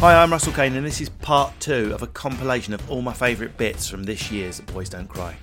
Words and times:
Hi, 0.00 0.22
I'm 0.22 0.30
Russell 0.30 0.52
Kane, 0.52 0.76
and 0.76 0.86
this 0.86 1.00
is 1.00 1.08
part 1.08 1.52
two 1.58 1.92
of 1.92 2.02
a 2.02 2.06
compilation 2.06 2.72
of 2.72 2.88
all 2.90 3.02
my 3.02 3.12
favourite 3.12 3.56
bits 3.56 3.88
from 3.88 4.04
this 4.04 4.30
year's 4.30 4.60
Boys 4.60 4.88
Don't 4.88 5.08
Cry. 5.08 5.36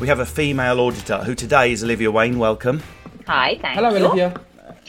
We 0.00 0.08
have 0.08 0.18
a 0.18 0.26
female 0.26 0.80
auditor 0.80 1.18
who 1.18 1.36
today 1.36 1.70
is 1.72 1.84
Olivia 1.84 2.10
Wayne. 2.10 2.38
Welcome. 2.38 2.82
Hi, 3.28 3.58
thank 3.62 3.74
Hello, 3.76 3.90
you. 3.90 4.04
Olivia. 4.06 4.40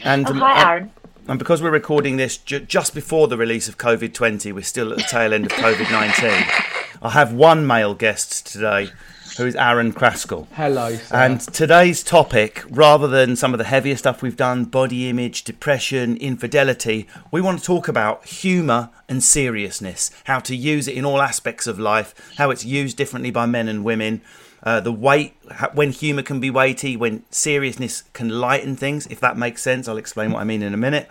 And 0.03 0.25
Oh, 0.27 0.31
um, 0.31 0.37
hi, 0.39 0.61
uh, 0.63 0.67
Aaron. 0.69 0.91
And 1.27 1.37
because 1.37 1.61
we're 1.61 1.69
recording 1.69 2.17
this 2.17 2.37
ju- 2.37 2.61
just 2.61 2.95
before 2.95 3.27
the 3.27 3.37
release 3.37 3.67
of 3.69 3.77
COVID 3.77 4.13
20, 4.15 4.51
we're 4.51 4.63
still 4.63 4.91
at 4.91 4.97
the 4.97 5.03
tail 5.03 5.31
end 5.31 5.45
of 5.45 5.51
COVID 5.51 5.91
19. 5.91 6.31
I 7.03 7.09
have 7.11 7.33
one 7.33 7.67
male 7.67 7.93
guest 7.93 8.47
today 8.51 8.89
who 9.37 9.45
is 9.45 9.55
Aaron 9.55 9.93
Kraskell. 9.93 10.47
Hello. 10.53 10.95
Sir. 10.95 11.15
And 11.15 11.39
today's 11.39 12.03
topic, 12.03 12.63
rather 12.69 13.07
than 13.07 13.35
some 13.35 13.53
of 13.53 13.57
the 13.57 13.63
heavier 13.65 13.95
stuff 13.95 14.21
we've 14.21 14.37
done 14.37 14.65
body 14.65 15.09
image, 15.09 15.43
depression, 15.43 16.17
infidelity 16.17 17.07
we 17.31 17.41
want 17.41 17.59
to 17.59 17.65
talk 17.65 17.87
about 17.87 18.25
humour 18.25 18.89
and 19.07 19.23
seriousness, 19.23 20.11
how 20.25 20.39
to 20.39 20.55
use 20.55 20.87
it 20.87 20.95
in 20.95 21.05
all 21.05 21.21
aspects 21.21 21.67
of 21.67 21.79
life, 21.79 22.13
how 22.37 22.49
it's 22.49 22.65
used 22.65 22.97
differently 22.97 23.31
by 23.31 23.45
men 23.45 23.67
and 23.67 23.83
women. 23.83 24.21
Uh, 24.63 24.79
the 24.79 24.91
weight, 24.91 25.33
when 25.73 25.91
humour 25.91 26.21
can 26.21 26.39
be 26.39 26.51
weighty, 26.51 26.95
when 26.95 27.23
seriousness 27.31 28.03
can 28.13 28.29
lighten 28.29 28.75
things, 28.75 29.07
if 29.07 29.19
that 29.19 29.35
makes 29.35 29.61
sense. 29.61 29.87
I'll 29.87 29.97
explain 29.97 30.31
what 30.31 30.39
I 30.39 30.43
mean 30.43 30.61
in 30.61 30.73
a 30.73 30.77
minute. 30.77 31.09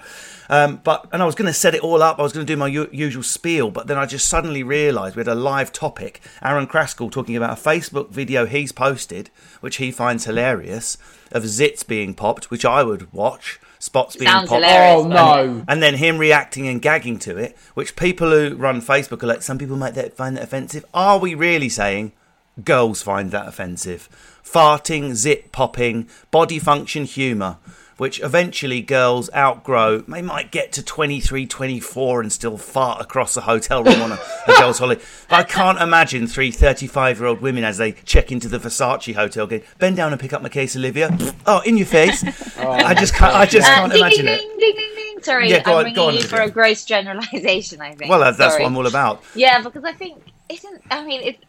Um, 0.50 0.80
but 0.82 1.06
and 1.12 1.22
I 1.22 1.26
was 1.26 1.36
going 1.36 1.46
to 1.46 1.52
set 1.54 1.74
it 1.76 1.80
all 1.82 2.02
up. 2.02 2.18
I 2.18 2.22
was 2.22 2.32
going 2.32 2.44
to 2.44 2.52
do 2.52 2.56
my 2.56 2.66
u- 2.66 2.88
usual 2.92 3.22
spiel, 3.22 3.70
but 3.70 3.86
then 3.86 3.96
I 3.96 4.04
just 4.04 4.26
suddenly 4.28 4.62
realised 4.64 5.14
we 5.14 5.20
had 5.20 5.28
a 5.28 5.34
live 5.34 5.72
topic. 5.72 6.20
Aaron 6.42 6.66
Kraskell 6.66 7.10
talking 7.10 7.36
about 7.36 7.56
a 7.56 7.62
Facebook 7.62 8.10
video 8.10 8.46
he's 8.46 8.72
posted, 8.72 9.30
which 9.60 9.76
he 9.76 9.92
finds 9.92 10.24
hilarious, 10.24 10.98
of 11.30 11.44
zits 11.44 11.86
being 11.86 12.14
popped, 12.14 12.50
which 12.50 12.64
I 12.64 12.82
would 12.82 13.12
watch. 13.12 13.60
Spots 13.78 14.16
being 14.16 14.30
Sounds 14.30 14.48
popped. 14.50 14.62
hilarious. 14.64 15.06
oh 15.06 15.08
no. 15.08 15.64
And 15.68 15.80
then 15.82 15.94
him 15.94 16.18
reacting 16.18 16.66
and 16.68 16.82
gagging 16.82 17.18
to 17.20 17.38
it, 17.38 17.56
which 17.74 17.94
people 17.96 18.28
who 18.30 18.56
run 18.56 18.82
Facebook 18.82 19.22
are 19.22 19.26
like, 19.28 19.42
some 19.42 19.56
people 19.56 19.76
might 19.76 19.94
that, 19.94 20.14
find 20.16 20.36
that 20.36 20.42
offensive. 20.42 20.84
Are 20.92 21.18
we 21.18 21.34
really 21.34 21.68
saying 21.70 22.12
girls 22.64 23.02
find 23.02 23.30
that 23.30 23.46
offensive? 23.48 24.08
Farting, 24.44 25.14
zip 25.14 25.52
popping, 25.52 26.08
body 26.30 26.58
function 26.58 27.04
humour, 27.04 27.58
which 27.98 28.20
eventually 28.22 28.80
girls 28.80 29.30
outgrow. 29.34 29.98
They 29.98 30.22
might 30.22 30.50
get 30.50 30.72
to 30.72 30.82
23, 30.82 31.46
24 31.46 32.20
and 32.22 32.32
still 32.32 32.56
fart 32.56 33.00
across 33.00 33.36
a 33.36 33.42
hotel 33.42 33.84
room 33.84 34.00
on 34.02 34.12
a, 34.12 34.18
a 34.48 34.56
girl's 34.58 34.78
holiday. 34.78 35.00
But 35.28 35.36
I 35.40 35.42
can't 35.44 35.78
imagine 35.80 36.26
three 36.26 36.50
35 36.50 37.18
year 37.18 37.26
old 37.28 37.40
women 37.42 37.62
as 37.62 37.78
they 37.78 37.92
check 37.92 38.32
into 38.32 38.48
the 38.48 38.58
Versace 38.58 39.14
hotel 39.14 39.46
going, 39.46 39.62
bend 39.78 39.96
down 39.96 40.12
and 40.12 40.20
pick 40.20 40.32
up 40.32 40.42
my 40.42 40.48
case, 40.48 40.74
Olivia. 40.74 41.16
Oh, 41.46 41.60
in 41.60 41.76
your 41.76 41.86
face. 41.86 42.24
I 42.58 42.94
just 42.94 43.14
can't, 43.14 43.34
I 43.36 43.46
just 43.46 43.68
Uh, 43.68 43.74
can't 43.74 43.92
ding, 43.92 44.00
imagine 44.00 44.24
ding, 44.26 44.34
it. 44.34 44.38
ding, 44.40 44.58
ding, 44.58 44.76
ding, 44.76 44.94
ding. 44.96 45.22
Sorry, 45.22 45.50
Yeah, 45.50 45.62
go 45.62 45.72
I'm 45.72 45.78
on- 45.78 45.84
ringing 45.84 45.94
go 45.96 46.08
on, 46.08 46.14
you 46.14 46.22
for 46.22 46.40
a 46.40 46.50
gross 46.50 46.84
generalisation, 46.86 47.80
I 47.82 47.94
think. 47.94 48.10
Well, 48.10 48.20
that's, 48.20 48.38
that's 48.38 48.54
Sorry. 48.54 48.64
what 48.64 48.70
I'm 48.70 48.76
all 48.78 48.86
about. 48.86 49.22
Yeah, 49.34 49.60
because 49.60 49.84
I 49.84 49.92
think, 49.92 50.22
isn't, 50.48 50.80
I 50.90 51.04
mean, 51.04 51.20
it's 51.22 51.44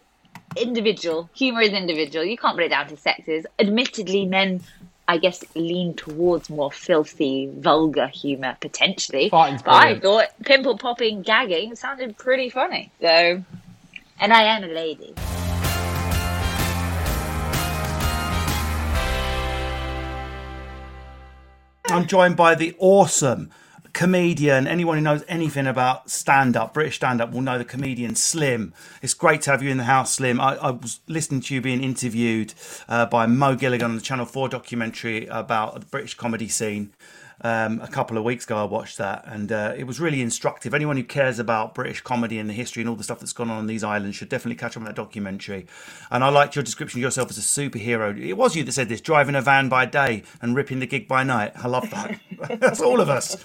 individual. 0.58 1.30
Humour 1.34 1.62
is 1.62 1.74
individual. 1.74 2.26
You 2.26 2.38
can't 2.38 2.56
put 2.56 2.66
it 2.66 2.70
down 2.70 2.88
to 2.88 2.98
sexes. 2.98 3.46
Admittedly, 3.60 4.26
men, 4.26 4.62
I 5.08 5.18
guess, 5.18 5.44
lean 5.56 5.94
towards 5.94 6.50
more 6.50 6.72
filthy, 6.72 7.52
vulgar 7.54 8.08
humour, 8.08 8.58
potentially. 8.60 9.30
Farting's 9.30 9.62
but 9.62 9.74
I 9.74 10.00
thought 10.00 10.28
pimple 10.44 10.78
popping, 10.78 11.22
gagging 11.22 11.76
sounded 11.76 12.18
pretty 12.18 12.50
funny. 12.50 12.92
So, 13.02 13.44
and 14.20 14.34
I 14.34 14.44
am 14.44 14.64
a 14.64 14.68
lady. 14.68 15.14
I'm 21.86 22.08
joined 22.08 22.38
by 22.38 22.56
the 22.56 22.74
awesome 22.80 23.52
comedian. 23.94 24.68
Anyone 24.68 24.98
who 24.98 25.04
knows 25.04 25.24
anything 25.28 25.68
about 25.68 26.10
stand 26.10 26.56
up, 26.56 26.74
British 26.74 26.96
stand 26.96 27.22
up, 27.22 27.32
will 27.32 27.42
know 27.42 27.58
the 27.58 27.66
comedian 27.66 28.16
Slim. 28.16 28.74
It's 29.02 29.14
great 29.14 29.42
to 29.44 29.52
have 29.52 29.62
you 29.62 29.70
in 29.70 29.78
the 29.78 29.84
house, 29.86 30.14
Slim. 30.14 30.40
I, 30.40 30.56
I 30.56 30.72
was 30.72 31.00
listening 31.08 31.42
to 31.42 31.56
you 31.56 31.62
being 31.62 31.84
interviewed 31.84 32.54
uh, 32.88 33.06
by 33.06 33.26
Mo 33.26 33.56
Gilligan 33.56 33.92
on 33.92 33.96
the 33.96 34.02
Channel 34.02 34.26
4 34.26 34.50
documentary 34.50 35.28
about 35.28 35.80
the 35.80 35.86
British 35.86 36.16
comedy 36.16 36.48
scene. 36.48 36.94
Um, 37.44 37.82
a 37.82 37.88
couple 37.88 38.18
of 38.18 38.24
weeks 38.24 38.46
ago, 38.46 38.58
I 38.58 38.66
watched 38.66 39.00
that, 39.00 39.24
and 39.26 39.52
uh, 39.52 39.74
it 39.76 39.86
was 39.86 40.00
really 40.00 40.22
instructive. 40.22 40.76
Anyone 40.76 40.96
who 40.96 41.04
cares 41.04 41.40
about 41.40 41.74
British 41.74 42.02
comedy 42.02 42.38
and 42.38 42.48
the 42.48 42.54
history 42.54 42.82
and 42.82 42.90
all 42.90 42.96
the 42.96 43.04
stuff 43.04 43.20
that's 43.20 43.34
gone 43.34 43.50
on 43.50 43.58
on 43.58 43.68
these 43.68 43.84
islands 43.84 44.16
should 44.16 44.30
definitely 44.30 44.58
catch 44.58 44.78
up 44.78 44.82
on 44.82 44.84
that 44.86 44.96
documentary. 44.96 45.66
And 46.12 46.24
I 46.24 46.30
liked 46.30 46.56
your 46.56 46.64
description 46.64 47.00
of 47.00 47.02
yourself 47.02 47.32
as 47.32 47.40
a 47.40 47.42
superhero. 47.42 48.16
It 48.20 48.34
was 48.34 48.56
you 48.56 48.64
that 48.64 48.72
said 48.72 48.90
this: 48.90 49.02
driving 49.02 49.36
a 49.36 49.42
van 49.42 49.70
by 49.70 49.86
day 49.86 50.24
and 50.42 50.56
ripping 50.56 50.80
the 50.80 50.88
gig 50.88 51.08
by 51.08 51.24
night. 51.24 51.54
I 51.56 51.68
love 51.68 51.90
that. 51.90 52.20
that's 52.60 52.82
all 52.82 53.02
of 53.02 53.10
us. 53.10 53.38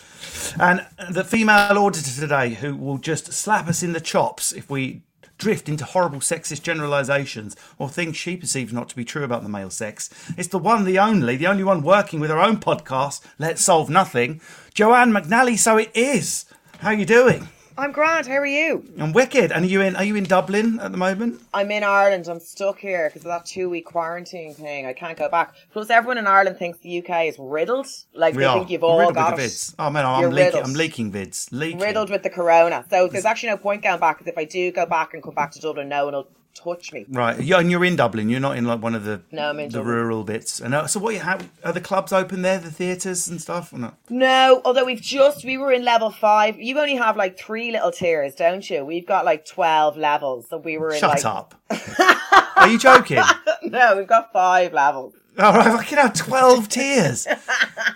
And 0.60 0.86
the 1.10 1.24
female 1.24 1.78
auditor 1.78 2.20
today, 2.20 2.50
who 2.50 2.76
will 2.76 2.98
just 2.98 3.32
slap 3.32 3.66
us 3.66 3.82
in 3.82 3.94
the 3.94 4.00
chops 4.00 4.52
if 4.52 4.68
we 4.68 5.02
drift 5.38 5.68
into 5.68 5.84
horrible 5.84 6.20
sexist 6.20 6.62
generalisations 6.62 7.56
or 7.78 7.88
things 7.88 8.16
she 8.16 8.36
perceives 8.36 8.72
not 8.72 8.88
to 8.88 8.96
be 8.96 9.04
true 9.04 9.24
about 9.24 9.42
the 9.42 9.48
male 9.48 9.70
sex. 9.70 10.10
It's 10.36 10.48
the 10.48 10.58
one, 10.58 10.84
the 10.84 10.98
only, 10.98 11.36
the 11.36 11.46
only 11.46 11.64
one 11.64 11.82
working 11.82 12.20
with 12.20 12.30
her 12.30 12.38
own 12.38 12.58
podcast, 12.58 13.20
Let's 13.38 13.62
Solve 13.62 13.90
Nothing, 13.90 14.40
Joanne 14.74 15.12
McNally. 15.12 15.58
So 15.58 15.76
it 15.76 15.90
is. 15.94 16.44
How 16.78 16.90
you 16.90 17.06
doing? 17.06 17.48
I'm 17.78 17.92
Grant. 17.92 18.26
How 18.26 18.36
are 18.38 18.46
you? 18.46 18.84
I'm 18.98 19.12
wicked. 19.12 19.52
And 19.52 19.64
are 19.64 19.68
you 19.68 19.82
in? 19.82 19.96
Are 19.96 20.04
you 20.04 20.16
in 20.16 20.24
Dublin 20.24 20.80
at 20.80 20.92
the 20.92 20.96
moment? 20.96 21.42
I'm 21.52 21.70
in 21.70 21.84
Ireland. 21.84 22.26
I'm 22.26 22.40
stuck 22.40 22.78
here 22.78 23.08
because 23.10 23.22
of 23.22 23.28
that 23.28 23.44
two 23.44 23.68
week 23.68 23.84
quarantine 23.84 24.54
thing. 24.54 24.86
I 24.86 24.94
can't 24.94 25.18
go 25.18 25.28
back. 25.28 25.54
Plus, 25.72 25.90
everyone 25.90 26.16
in 26.16 26.26
Ireland 26.26 26.56
thinks 26.58 26.78
the 26.78 26.98
UK 27.04 27.26
is 27.26 27.36
riddled. 27.38 27.86
Like 28.14 28.34
We 28.34 28.40
they 28.40 28.44
are. 28.46 28.58
think 28.58 28.70
you've 28.70 28.82
all 28.82 28.98
riddled 28.98 29.14
got 29.16 29.36
with 29.36 29.44
it. 29.44 29.48
vids. 29.48 29.74
Oh 29.78 29.90
man, 29.90 30.06
I'm 30.06 30.30
leaking. 30.30 30.62
I'm 30.62 30.72
leaking 30.72 31.12
vids. 31.12 31.48
Leaking. 31.52 31.78
Riddled 31.78 32.08
with 32.08 32.22
the 32.22 32.30
corona. 32.30 32.84
So 32.88 33.08
there's 33.08 33.26
actually 33.26 33.50
no 33.50 33.58
point 33.58 33.82
going 33.82 34.00
back 34.00 34.18
because 34.18 34.30
if 34.32 34.38
I 34.38 34.44
do 34.44 34.72
go 34.72 34.86
back 34.86 35.12
and 35.12 35.22
come 35.22 35.34
back 35.34 35.50
to 35.52 35.60
Dublin, 35.60 35.88
no 35.90 36.06
one 36.06 36.14
will 36.14 36.28
touch 36.56 36.92
me. 36.92 37.04
Right, 37.08 37.40
yeah, 37.40 37.58
and 37.58 37.70
you're 37.70 37.84
in 37.84 37.96
Dublin. 37.96 38.28
You're 38.28 38.40
not 38.40 38.56
in 38.56 38.64
like 38.64 38.82
one 38.82 38.94
of 38.94 39.04
the 39.04 39.20
No, 39.30 39.50
I'm 39.50 39.58
in 39.60 39.68
the 39.68 39.78
Dublin. 39.78 39.94
rural 39.94 40.24
bits. 40.24 40.60
And 40.60 40.74
uh, 40.74 40.86
so, 40.86 40.98
what 41.00 41.14
you 41.14 41.20
have? 41.20 41.48
Are 41.64 41.72
the 41.72 41.80
clubs 41.80 42.12
open 42.12 42.42
there? 42.42 42.58
The 42.58 42.70
theatres 42.70 43.28
and 43.28 43.40
stuff? 43.40 43.72
Or 43.72 43.78
not? 43.78 43.96
No, 44.10 44.60
although 44.64 44.84
we've 44.84 45.00
just 45.00 45.44
we 45.44 45.56
were 45.58 45.72
in 45.72 45.84
level 45.84 46.10
five. 46.10 46.58
You 46.60 46.78
only 46.78 46.96
have 46.96 47.16
like 47.16 47.38
three 47.38 47.70
little 47.72 47.92
tiers, 47.92 48.34
don't 48.34 48.68
you? 48.68 48.84
We've 48.84 49.06
got 49.06 49.24
like 49.24 49.44
twelve 49.46 49.96
levels. 49.96 50.48
So 50.48 50.58
we 50.58 50.78
were 50.78 50.92
in 50.92 51.00
Shut 51.00 51.24
like 51.24 51.24
up. 51.24 51.54
Are 52.56 52.68
you 52.68 52.78
joking? 52.78 53.22
no, 53.62 53.96
we've 53.96 54.06
got 54.06 54.32
five 54.32 54.72
levels. 54.72 55.14
All 55.38 55.52
right, 55.52 55.66
I 55.66 55.84
can 55.84 55.98
have 55.98 56.14
12 56.14 56.68
tiers. 56.68 57.26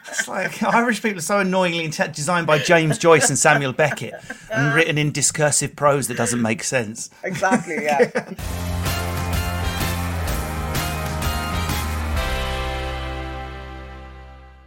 It's 0.08 0.28
like 0.28 0.62
Irish 0.62 1.00
people 1.00 1.18
are 1.18 1.22
so 1.22 1.38
annoyingly 1.38 1.86
inte- 1.88 2.14
designed 2.14 2.46
by 2.46 2.58
James 2.58 2.98
Joyce 2.98 3.30
and 3.30 3.38
Samuel 3.38 3.72
Beckett 3.72 4.12
and 4.52 4.74
written 4.74 4.98
in 4.98 5.10
discursive 5.10 5.74
prose 5.74 6.06
that 6.08 6.18
doesn't 6.18 6.42
make 6.42 6.62
sense. 6.62 7.08
Exactly, 7.22 7.84
yeah. 7.84 8.34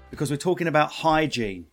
Because 0.10 0.30
we're 0.30 0.38
talking 0.38 0.68
about 0.68 0.92
hygiene. 0.92 1.66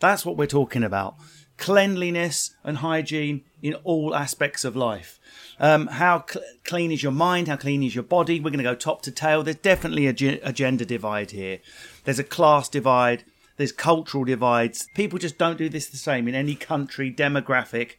That's 0.00 0.26
what 0.26 0.36
we're 0.36 0.46
talking 0.48 0.82
about. 0.82 1.14
Cleanliness 1.58 2.52
and 2.64 2.78
hygiene 2.78 3.44
in 3.64 3.74
all 3.82 4.14
aspects 4.14 4.62
of 4.62 4.76
life. 4.76 5.18
Um, 5.58 5.86
how 5.86 6.26
cl- 6.28 6.44
clean 6.64 6.92
is 6.92 7.02
your 7.02 7.12
mind? 7.12 7.48
How 7.48 7.56
clean 7.56 7.82
is 7.82 7.94
your 7.94 8.04
body? 8.04 8.38
We're 8.38 8.50
going 8.50 8.58
to 8.58 8.62
go 8.62 8.74
top 8.74 9.00
to 9.02 9.10
tail. 9.10 9.42
There's 9.42 9.56
definitely 9.56 10.06
a, 10.06 10.12
ge- 10.12 10.38
a 10.42 10.52
gender 10.52 10.84
divide 10.84 11.30
here. 11.30 11.60
There's 12.04 12.18
a 12.18 12.24
class 12.24 12.68
divide. 12.68 13.24
There's 13.56 13.72
cultural 13.72 14.24
divides. 14.24 14.86
People 14.94 15.18
just 15.18 15.38
don't 15.38 15.56
do 15.56 15.70
this 15.70 15.88
the 15.88 15.96
same 15.96 16.28
in 16.28 16.34
any 16.34 16.54
country, 16.56 17.10
demographic, 17.10 17.92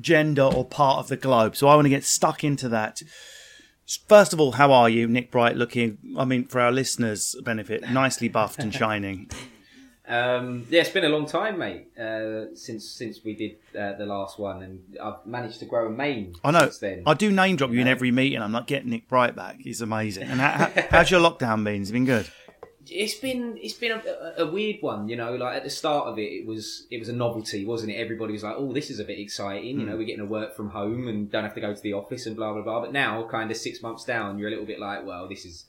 gender, 0.00 0.42
or 0.42 0.64
part 0.64 0.98
of 0.98 1.06
the 1.06 1.16
globe. 1.16 1.54
So 1.54 1.68
I 1.68 1.76
want 1.76 1.84
to 1.84 1.90
get 1.90 2.02
stuck 2.02 2.42
into 2.42 2.68
that. 2.70 3.00
First 4.08 4.32
of 4.32 4.40
all, 4.40 4.52
how 4.52 4.72
are 4.72 4.90
you, 4.90 5.06
Nick 5.06 5.30
Bright? 5.30 5.54
Looking, 5.54 5.98
I 6.18 6.24
mean, 6.24 6.48
for 6.48 6.60
our 6.60 6.72
listeners' 6.72 7.36
benefit, 7.44 7.88
nicely 7.88 8.28
buffed 8.28 8.58
and 8.58 8.74
shining. 8.82 9.30
Um, 10.08 10.66
yeah, 10.70 10.82
it's 10.82 10.90
been 10.90 11.04
a 11.04 11.08
long 11.08 11.26
time, 11.26 11.58
mate, 11.58 11.88
uh, 11.98 12.54
since 12.54 12.88
since 12.88 13.24
we 13.24 13.34
did 13.34 13.56
uh, 13.78 13.94
the 13.94 14.06
last 14.06 14.38
one, 14.38 14.62
and 14.62 14.96
I've 15.02 15.26
managed 15.26 15.58
to 15.60 15.64
grow 15.64 15.88
a 15.88 15.90
mane. 15.90 16.36
I 16.44 16.52
know. 16.52 16.60
Since 16.60 16.78
then. 16.78 17.02
I 17.06 17.14
do 17.14 17.32
name 17.32 17.56
drop 17.56 17.72
you 17.72 17.80
in 17.80 17.88
every 17.88 18.12
meeting. 18.12 18.40
I'm 18.40 18.52
like, 18.52 18.68
get 18.68 18.86
Nick 18.86 19.08
Bright 19.08 19.34
back. 19.34 19.56
He's 19.58 19.80
amazing. 19.80 20.28
And 20.28 20.40
how, 20.40 20.70
how's 20.90 21.10
your 21.10 21.20
lockdown 21.20 21.64
been? 21.64 21.82
It's 21.82 21.90
been 21.90 22.04
good. 22.04 22.28
It's 22.88 23.16
been 23.16 23.58
it's 23.60 23.74
been 23.74 23.92
a, 23.92 24.42
a, 24.42 24.46
weird 24.46 24.76
one, 24.80 25.08
you 25.08 25.16
know. 25.16 25.34
Like 25.34 25.56
at 25.56 25.64
the 25.64 25.70
start 25.70 26.06
of 26.06 26.20
it, 26.20 26.30
it 26.30 26.46
was 26.46 26.86
it 26.88 27.00
was 27.00 27.08
a 27.08 27.12
novelty, 27.12 27.64
wasn't 27.64 27.90
it? 27.90 27.96
Everybody 27.96 28.32
was 28.32 28.44
like, 28.44 28.54
"Oh, 28.56 28.72
this 28.72 28.90
is 28.90 29.00
a 29.00 29.04
bit 29.04 29.18
exciting," 29.18 29.80
you 29.80 29.86
know. 29.86 29.96
We're 29.96 30.04
getting 30.04 30.24
to 30.24 30.30
work 30.30 30.54
from 30.54 30.70
home 30.70 31.08
and 31.08 31.28
don't 31.28 31.42
have 31.42 31.54
to 31.54 31.60
go 31.60 31.74
to 31.74 31.82
the 31.82 31.94
office 31.94 32.26
and 32.26 32.36
blah 32.36 32.52
blah 32.52 32.62
blah. 32.62 32.82
But 32.82 32.92
now, 32.92 33.26
kind 33.28 33.50
of 33.50 33.56
six 33.56 33.82
months 33.82 34.04
down, 34.04 34.38
you're 34.38 34.46
a 34.46 34.52
little 34.52 34.66
bit 34.66 34.78
like, 34.78 35.04
"Well, 35.04 35.28
this 35.28 35.44
is 35.44 35.64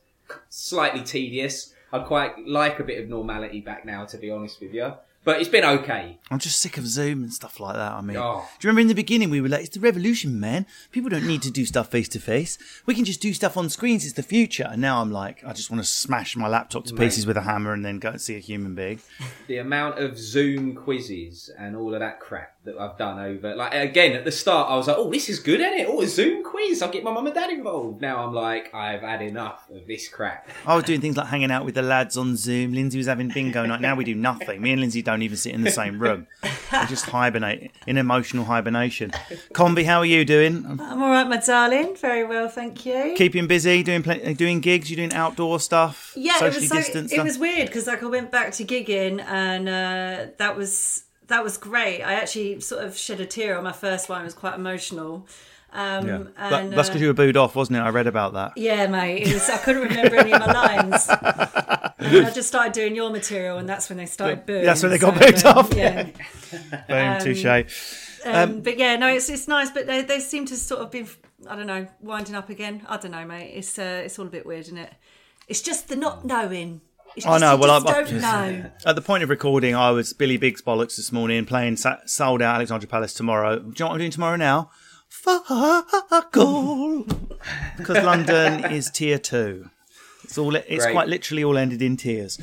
slightly 0.49 1.01
tedious." 1.01 1.73
I'd 1.91 2.05
quite 2.05 2.47
like 2.47 2.79
a 2.79 2.83
bit 2.83 3.01
of 3.01 3.09
normality 3.09 3.61
back 3.61 3.85
now, 3.85 4.05
to 4.05 4.17
be 4.17 4.29
honest 4.29 4.59
with 4.59 4.73
you. 4.73 4.93
But 5.27 5.41
it's 5.41 5.49
been 5.49 5.65
okay. 5.65 6.19
I'm 6.31 6.39
just 6.39 6.61
sick 6.61 6.77
of 6.77 6.87
Zoom 6.87 7.21
and 7.21 7.33
stuff 7.33 7.59
like 7.59 7.75
that. 7.75 7.91
I 7.91 7.99
mean, 7.99 8.15
Oh. 8.15 8.47
do 8.59 8.65
you 8.65 8.69
remember 8.69 8.79
in 8.79 8.87
the 8.87 8.93
beginning 8.95 9.29
we 9.29 9.41
were 9.41 9.49
like, 9.49 9.59
it's 9.65 9.75
the 9.75 9.81
revolution, 9.81 10.39
man. 10.39 10.65
People 10.93 11.09
don't 11.09 11.27
need 11.27 11.41
to 11.41 11.51
do 11.51 11.65
stuff 11.65 11.91
face 11.91 12.07
to 12.09 12.19
face. 12.21 12.57
We 12.85 12.95
can 12.95 13.03
just 13.03 13.19
do 13.19 13.33
stuff 13.33 13.57
on 13.57 13.69
screens. 13.69 14.05
It's 14.05 14.13
the 14.13 14.23
future. 14.23 14.69
And 14.71 14.81
now 14.81 15.01
I'm 15.01 15.11
like, 15.11 15.43
I 15.45 15.51
just 15.51 15.69
want 15.69 15.83
to 15.83 15.89
smash 15.89 16.37
my 16.37 16.47
laptop 16.47 16.85
to 16.85 16.93
pieces 16.93 17.25
with 17.25 17.35
a 17.35 17.41
hammer 17.41 17.73
and 17.73 17.83
then 17.83 17.99
go 17.99 18.11
and 18.11 18.21
see 18.21 18.37
a 18.37 18.39
human 18.39 18.73
being. 18.73 19.01
The 19.47 19.57
amount 19.57 19.99
of 19.99 20.17
Zoom 20.17 20.75
quizzes 20.75 21.49
and 21.59 21.75
all 21.75 21.93
of 21.93 21.99
that 21.99 22.21
crap 22.21 22.53
that 22.63 22.77
I've 22.77 22.97
done 22.97 23.19
over, 23.19 23.53
like 23.55 23.73
again 23.73 24.13
at 24.13 24.23
the 24.23 24.31
start, 24.31 24.69
I 24.71 24.75
was 24.77 24.87
like, 24.87 24.97
"Oh, 24.97 25.09
this 25.09 25.27
is 25.29 25.39
good, 25.39 25.59
isn't 25.61 25.73
it? 25.73 25.87
Oh, 25.89 26.01
a 26.01 26.07
Zoom 26.07 26.43
quiz! 26.43 26.81
I'll 26.81 26.91
get 26.91 27.03
my 27.03 27.11
mum 27.11 27.25
and 27.25 27.35
dad 27.35 27.49
involved." 27.49 28.01
Now 28.01 28.25
I'm 28.25 28.33
like, 28.33 28.73
I've 28.73 29.01
had 29.01 29.21
enough 29.21 29.69
of 29.69 29.87
this 29.87 30.07
crap. 30.09 30.49
I 30.65 30.75
was 30.75 30.83
doing 30.85 30.99
things 31.01 31.15
like 31.17 31.27
hanging 31.27 31.51
out 31.51 31.63
with 31.65 31.75
the 31.75 31.81
lads 31.81 32.15
on 32.17 32.35
Zoom. 32.37 32.71
Lindsay 32.73 32.97
was 32.97 33.07
having 33.07 33.27
bingo 33.29 33.65
night. 33.65 33.79
Now 33.81 33.95
we 33.95 34.03
do 34.05 34.15
nothing. 34.15 34.61
Me 34.61 34.71
and 34.71 34.81
Lindsay 34.81 35.01
don't 35.01 35.16
even 35.23 35.37
sit 35.37 35.53
in 35.53 35.61
the 35.63 35.71
same 35.71 35.99
room. 35.99 36.27
We 36.43 36.85
just 36.87 37.05
hibernate 37.05 37.71
in 37.85 37.97
emotional 37.97 38.45
hibernation. 38.45 39.11
Convey, 39.53 39.83
how 39.83 39.99
are 39.99 40.05
you 40.05 40.25
doing? 40.25 40.65
I'm 40.65 41.01
all 41.01 41.09
right, 41.09 41.27
my 41.27 41.37
darling. 41.37 41.95
Very 41.95 42.23
well, 42.25 42.49
thank 42.49 42.85
you. 42.85 43.13
Keeping 43.15 43.47
busy, 43.47 43.83
doing 43.83 44.03
pl- 44.03 44.33
doing 44.33 44.59
gigs. 44.59 44.89
You 44.89 44.95
doing 44.97 45.13
outdoor 45.13 45.59
stuff? 45.59 46.13
yeah, 46.15 46.35
it 46.35 46.39
socially 46.39 46.61
was 46.69 46.87
so, 46.87 46.99
it 46.99 47.09
stuff? 47.09 47.23
was 47.23 47.37
weird 47.37 47.67
because 47.67 47.87
like 47.87 48.03
I 48.03 48.07
went 48.07 48.31
back 48.31 48.51
to 48.53 48.65
gigging 48.65 49.21
and 49.25 49.69
uh, 49.69 50.31
that 50.37 50.55
was 50.57 51.03
that 51.27 51.43
was 51.43 51.57
great. 51.57 52.01
I 52.03 52.13
actually 52.13 52.59
sort 52.61 52.83
of 52.83 52.97
shed 52.97 53.19
a 53.19 53.25
tear 53.25 53.57
on 53.57 53.63
my 53.63 53.71
first 53.73 54.09
one. 54.09 54.21
It 54.21 54.25
was 54.25 54.33
quite 54.33 54.55
emotional. 54.55 55.27
Um, 55.73 56.07
Yeah. 56.07 56.17
That- 56.37 56.61
and, 56.63 56.73
that's 56.73 56.87
uh, 56.87 56.91
because 56.93 57.01
you 57.01 57.07
were 57.07 57.13
booed 57.13 57.35
off, 57.37 57.55
wasn't 57.55 57.77
it? 57.77 57.81
I 57.81 57.89
read 57.89 58.07
about 58.07 58.33
that. 58.33 58.53
Yeah, 58.55 58.87
mate. 58.87 59.27
It 59.27 59.33
was, 59.33 59.49
I 59.49 59.57
couldn't 59.57 59.83
remember 59.83 60.15
any 60.15 60.31
of 60.31 60.39
my 60.39 60.51
lines. 60.51 61.07
And 62.17 62.27
I 62.27 62.31
just 62.31 62.47
started 62.47 62.73
doing 62.73 62.95
your 62.95 63.09
material, 63.09 63.57
and 63.57 63.67
that's 63.67 63.89
when 63.89 63.97
they 63.97 64.05
started 64.05 64.45
booing. 64.45 64.63
That's 64.65 64.81
when 64.83 64.91
they 64.91 64.97
got 64.97 65.13
So, 65.15 65.19
booed 65.31 65.45
um, 65.45 65.57
off, 65.57 65.73
Yeah. 65.73 66.03
Boom, 66.87 67.19
touche. 67.21 68.21
Um, 68.25 68.61
but 68.61 68.77
yeah, 68.77 68.95
no, 68.97 69.07
it's 69.07 69.29
it's 69.29 69.47
nice, 69.47 69.69
but 69.71 69.87
they 69.87 70.01
they 70.01 70.19
seem 70.19 70.45
to 70.47 70.55
sort 70.55 70.81
of 70.81 70.91
be, 70.91 71.05
I 71.49 71.55
don't 71.55 71.67
know, 71.67 71.87
winding 72.01 72.35
up 72.35 72.49
again. 72.49 72.85
I 72.87 72.97
don't 72.97 73.11
know, 73.11 73.25
mate. 73.25 73.51
It's 73.55 73.77
uh, 73.79 74.01
it's 74.05 74.17
all 74.19 74.25
a 74.25 74.29
bit 74.29 74.45
weird, 74.45 74.61
isn't 74.61 74.77
it? 74.77 74.93
It's 75.47 75.61
just 75.61 75.87
the 75.87 75.95
not 75.95 76.25
knowing. 76.25 76.81
I 77.25 77.39
know, 77.39 77.57
well, 77.57 77.79
just 77.81 77.87
I- 77.87 77.99
I- 77.99 78.03
don't 78.03 78.21
know. 78.21 78.71
At 78.85 78.95
the 78.95 79.01
point 79.01 79.23
of 79.23 79.29
recording, 79.29 79.73
I 79.75 79.91
was 79.91 80.13
Billy 80.13 80.37
Biggs 80.37 80.61
bollocks 80.61 80.97
this 80.97 81.11
morning 81.11 81.45
playing 81.45 81.77
sa- 81.77 81.97
sold 82.05 82.41
out 82.41 82.55
Alexandra 82.55 82.87
Palace 82.87 83.13
tomorrow. 83.13 83.57
Do 83.59 83.65
you 83.65 83.73
know 83.79 83.87
what 83.87 83.93
I'm 83.93 83.99
doing 83.99 84.11
tomorrow 84.11 84.35
now? 84.35 84.69
Fuck 85.09 85.49
all. 86.37 87.05
Because 87.77 88.03
London 88.03 88.65
is 88.71 88.89
tier 88.89 89.17
two. 89.19 89.69
It's 90.27 90.37
all. 90.37 90.55
It's 90.55 90.83
Great. 90.83 90.91
quite 90.93 91.07
literally 91.07 91.43
all 91.45 91.57
ended 91.57 91.81
in 91.81 91.95
tears. 91.95 92.37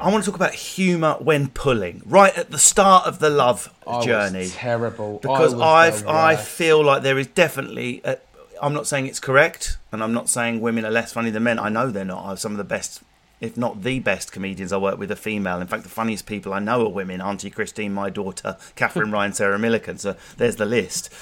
I 0.00 0.10
want 0.10 0.24
to 0.24 0.30
talk 0.30 0.36
about 0.36 0.52
humour 0.52 1.14
when 1.20 1.48
pulling, 1.48 2.02
right 2.04 2.36
at 2.36 2.50
the 2.50 2.58
start 2.58 3.06
of 3.06 3.20
the 3.20 3.30
love 3.30 3.72
I 3.86 3.96
was 3.96 4.04
journey. 4.04 4.48
terrible. 4.48 5.18
because 5.22 5.54
I 5.54 5.88
was 5.90 6.02
I've 6.02 6.08
I 6.08 6.36
feel 6.36 6.84
like 6.84 7.02
there 7.04 7.18
is 7.18 7.28
definitely. 7.28 8.02
A, 8.04 8.18
I'm 8.60 8.74
not 8.74 8.86
saying 8.88 9.06
it's 9.06 9.20
correct, 9.20 9.78
and 9.92 10.02
I'm 10.02 10.12
not 10.12 10.28
saying 10.28 10.60
women 10.60 10.84
are 10.84 10.90
less 10.90 11.12
funny 11.12 11.30
than 11.30 11.44
men. 11.44 11.58
I 11.60 11.68
know 11.68 11.90
they're 11.90 12.04
not. 12.04 12.26
I'm 12.26 12.36
some 12.36 12.50
of 12.52 12.58
the 12.58 12.64
best, 12.64 13.02
if 13.44 13.56
not 13.56 13.82
the 13.82 14.00
best, 14.00 14.32
comedians 14.32 14.72
I 14.72 14.78
work 14.78 14.98
with 14.98 15.10
are 15.12 15.16
female. 15.16 15.60
In 15.60 15.66
fact, 15.66 15.82
the 15.82 15.88
funniest 15.88 16.26
people 16.26 16.52
I 16.54 16.58
know 16.58 16.84
are 16.86 16.88
women. 16.88 17.20
Auntie 17.20 17.50
Christine, 17.50 17.92
my 17.92 18.10
daughter, 18.10 18.56
Katherine 18.76 19.12
Ryan, 19.12 19.32
Sarah 19.32 19.58
Millican. 19.58 19.98
So 20.00 20.16
there's 20.36 20.56
the 20.56 20.64
list. 20.64 21.12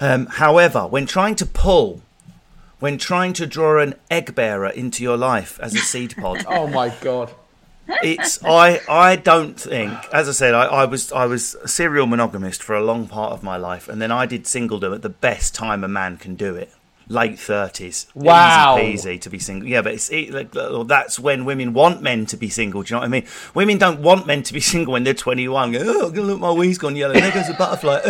Um, 0.00 0.26
however, 0.26 0.86
when 0.86 1.06
trying 1.06 1.34
to 1.36 1.46
pull, 1.46 2.02
when 2.80 2.98
trying 2.98 3.32
to 3.34 3.46
draw 3.46 3.80
an 3.80 3.94
egg 4.10 4.34
bearer 4.34 4.68
into 4.68 5.02
your 5.02 5.16
life 5.16 5.58
as 5.60 5.74
a 5.74 5.78
seed 5.78 6.14
pod, 6.16 6.44
Oh 6.48 6.66
my 6.66 6.88
god. 7.00 7.32
it's 8.02 8.38
I 8.44 8.80
I 8.88 9.16
don't 9.16 9.58
think 9.58 9.92
as 10.12 10.28
I 10.28 10.32
said 10.32 10.52
I, 10.54 10.66
I 10.66 10.84
was 10.84 11.10
I 11.10 11.24
was 11.24 11.54
a 11.62 11.68
serial 11.68 12.06
monogamist 12.06 12.62
for 12.62 12.74
a 12.76 12.84
long 12.84 13.06
part 13.08 13.32
of 13.32 13.42
my 13.42 13.56
life 13.56 13.88
and 13.88 14.00
then 14.00 14.12
I 14.12 14.26
did 14.26 14.44
singledom 14.44 14.94
at 14.94 15.00
the 15.00 15.08
best 15.08 15.54
time 15.54 15.82
a 15.82 15.88
man 15.88 16.18
can 16.18 16.34
do 16.34 16.54
it 16.54 16.70
late 17.08 17.36
30s 17.36 18.06
Wow. 18.14 18.78
easy 18.78 19.16
peasy 19.16 19.20
to 19.22 19.30
be 19.30 19.38
single. 19.38 19.68
Yeah 19.68 19.82
but 19.82 19.94
it's 19.94 20.10
it, 20.10 20.30
like, 20.32 20.52
that's 20.86 21.18
when 21.18 21.44
women 21.44 21.72
want 21.72 22.02
men 22.02 22.26
to 22.26 22.36
be 22.36 22.48
single 22.48 22.82
do 22.82 22.94
you 22.94 22.96
know 22.96 23.00
what 23.00 23.06
I 23.06 23.08
mean? 23.08 23.26
Women 23.54 23.78
don't 23.78 24.00
want 24.00 24.26
men 24.26 24.42
to 24.44 24.52
be 24.52 24.60
single 24.72 24.92
when 24.92 25.04
they're 25.04 25.14
21 25.14 25.72
go, 25.72 25.78
oh 25.84 26.08
look 26.08 26.40
my 26.40 26.52
wee's 26.52 26.78
gone 26.78 26.96
yellow. 26.96 27.14
There 27.14 27.32
goes 27.32 27.48
a 27.48 27.54
butterfly. 27.54 28.00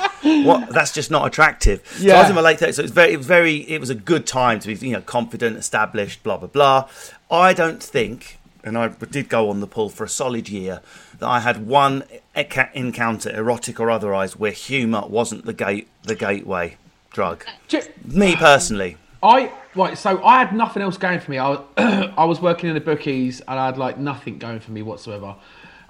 What? 0.24 0.70
That's 0.70 0.90
just 0.90 1.10
not 1.10 1.26
attractive. 1.26 1.86
So 1.98 2.08
I 2.08 2.20
was 2.22 2.30
in 2.30 2.34
my 2.34 2.40
late 2.40 2.58
30s 2.58 2.74
so 2.74 2.82
it's 2.82 2.92
very 2.92 3.16
very 3.16 3.56
it 3.70 3.78
was 3.78 3.90
a 3.90 3.94
good 3.94 4.26
time 4.26 4.58
to 4.60 4.68
be 4.68 4.86
you 4.86 4.94
know 4.94 5.02
confident 5.02 5.56
established 5.56 6.22
blah 6.22 6.38
blah 6.38 6.48
blah. 6.48 6.88
I 7.30 7.52
don't 7.52 7.82
think 7.82 8.38
and 8.62 8.78
I 8.78 8.88
did 8.88 9.28
go 9.28 9.50
on 9.50 9.60
the 9.60 9.66
pull 9.66 9.90
for 9.90 10.04
a 10.04 10.08
solid 10.08 10.48
year 10.48 10.80
that 11.18 11.28
I 11.28 11.40
had 11.40 11.66
one 11.66 12.04
encounter 12.74 13.30
erotic 13.30 13.78
or 13.78 13.90
otherwise 13.90 14.36
where 14.36 14.52
humor 14.52 15.04
wasn't 15.06 15.44
the 15.44 15.52
gate 15.52 15.88
the 16.02 16.14
gateway 16.14 16.76
drug 17.14 17.44
Do- 17.68 17.80
me 18.04 18.36
personally 18.36 18.98
I 19.24 19.50
right, 19.74 19.96
so 19.96 20.22
I 20.22 20.38
had 20.38 20.54
nothing 20.54 20.82
else 20.82 20.98
going 20.98 21.18
for 21.18 21.30
me. 21.30 21.38
I 21.38 21.48
was, 21.48 21.60
I 21.78 22.26
was 22.26 22.42
working 22.42 22.68
in 22.68 22.74
the 22.74 22.80
bookies 22.80 23.40
and 23.40 23.58
I 23.58 23.64
had 23.66 23.78
like 23.78 23.96
nothing 23.96 24.36
going 24.38 24.60
for 24.60 24.70
me 24.70 24.82
whatsoever. 24.82 25.34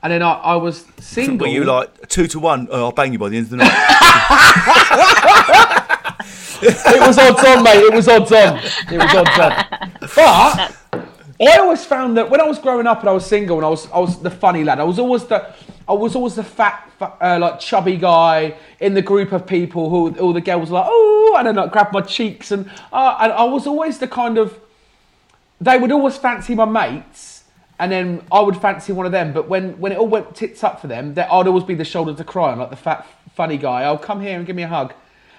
And 0.04 0.12
then 0.12 0.22
I, 0.22 0.34
I 0.34 0.54
was 0.56 0.84
single. 0.98 1.48
were 1.48 1.52
you 1.52 1.64
like 1.64 2.06
two 2.08 2.28
to 2.28 2.38
one 2.38 2.68
oh, 2.70 2.84
I'll 2.84 2.92
bang 2.92 3.12
you 3.12 3.18
by 3.18 3.30
the 3.30 3.38
end 3.38 3.46
of 3.46 3.50
the 3.50 3.56
night 3.56 3.72
It 6.66 7.00
was 7.00 7.18
odds 7.18 7.44
on, 7.44 7.62
mate. 7.62 7.76
It 7.76 7.92
was 7.92 8.08
odds 8.08 8.32
on. 8.32 8.56
It 8.90 8.98
was 8.98 9.14
odds 9.14 9.38
on. 9.38 9.52
But 10.00 10.72
I 11.40 11.58
always 11.58 11.84
found 11.84 12.16
that 12.16 12.30
when 12.30 12.40
I 12.40 12.44
was 12.44 12.58
growing 12.58 12.86
up 12.86 13.00
and 13.00 13.08
I 13.08 13.12
was 13.12 13.26
single 13.26 13.56
and 13.56 13.66
I 13.66 13.68
was 13.68 13.90
I 13.90 13.98
was 13.98 14.22
the 14.22 14.30
funny 14.30 14.62
lad. 14.62 14.78
I 14.78 14.84
was 14.84 14.98
always 14.98 15.24
the 15.24 15.52
I 15.88 15.92
was 15.92 16.16
always 16.16 16.34
the 16.34 16.44
fat, 16.44 16.90
fat 16.98 17.16
uh, 17.20 17.38
like 17.38 17.60
chubby 17.60 17.96
guy 17.96 18.56
in 18.80 18.94
the 18.94 19.02
group 19.02 19.32
of 19.32 19.46
people 19.46 19.90
who 19.90 20.18
all 20.18 20.32
the 20.32 20.40
girls 20.40 20.70
were 20.70 20.78
like 20.78 20.86
oh 20.88 21.34
and 21.38 21.46
then 21.46 21.56
like 21.56 21.72
grab 21.72 21.92
my 21.92 22.00
cheeks 22.00 22.50
and 22.50 22.70
uh, 22.92 23.18
and 23.20 23.32
I 23.32 23.44
was 23.44 23.66
always 23.66 23.98
the 23.98 24.08
kind 24.08 24.38
of 24.38 24.58
they 25.60 25.78
would 25.78 25.92
always 25.92 26.16
fancy 26.16 26.54
my 26.54 26.64
mates 26.64 27.34
and 27.78 27.90
then 27.90 28.22
I 28.30 28.40
would 28.40 28.56
fancy 28.56 28.92
one 28.92 29.06
of 29.06 29.12
them. 29.12 29.32
But 29.32 29.48
when, 29.48 29.78
when 29.78 29.92
it 29.92 29.98
all 29.98 30.06
went 30.06 30.34
tits 30.34 30.62
up 30.62 30.80
for 30.80 30.86
them, 30.86 31.14
that 31.14 31.30
I'd 31.30 31.46
always 31.46 31.64
be 31.64 31.74
the 31.74 31.84
shoulder 31.84 32.14
to 32.14 32.24
cry 32.24 32.52
on, 32.52 32.58
like 32.58 32.70
the 32.70 32.76
fat 32.76 33.06
funny 33.34 33.56
guy. 33.56 33.84
Oh, 33.86 33.98
come 33.98 34.20
here 34.20 34.36
and 34.36 34.46
give 34.46 34.54
me 34.54 34.62
a 34.62 34.68
hug. 34.68 34.94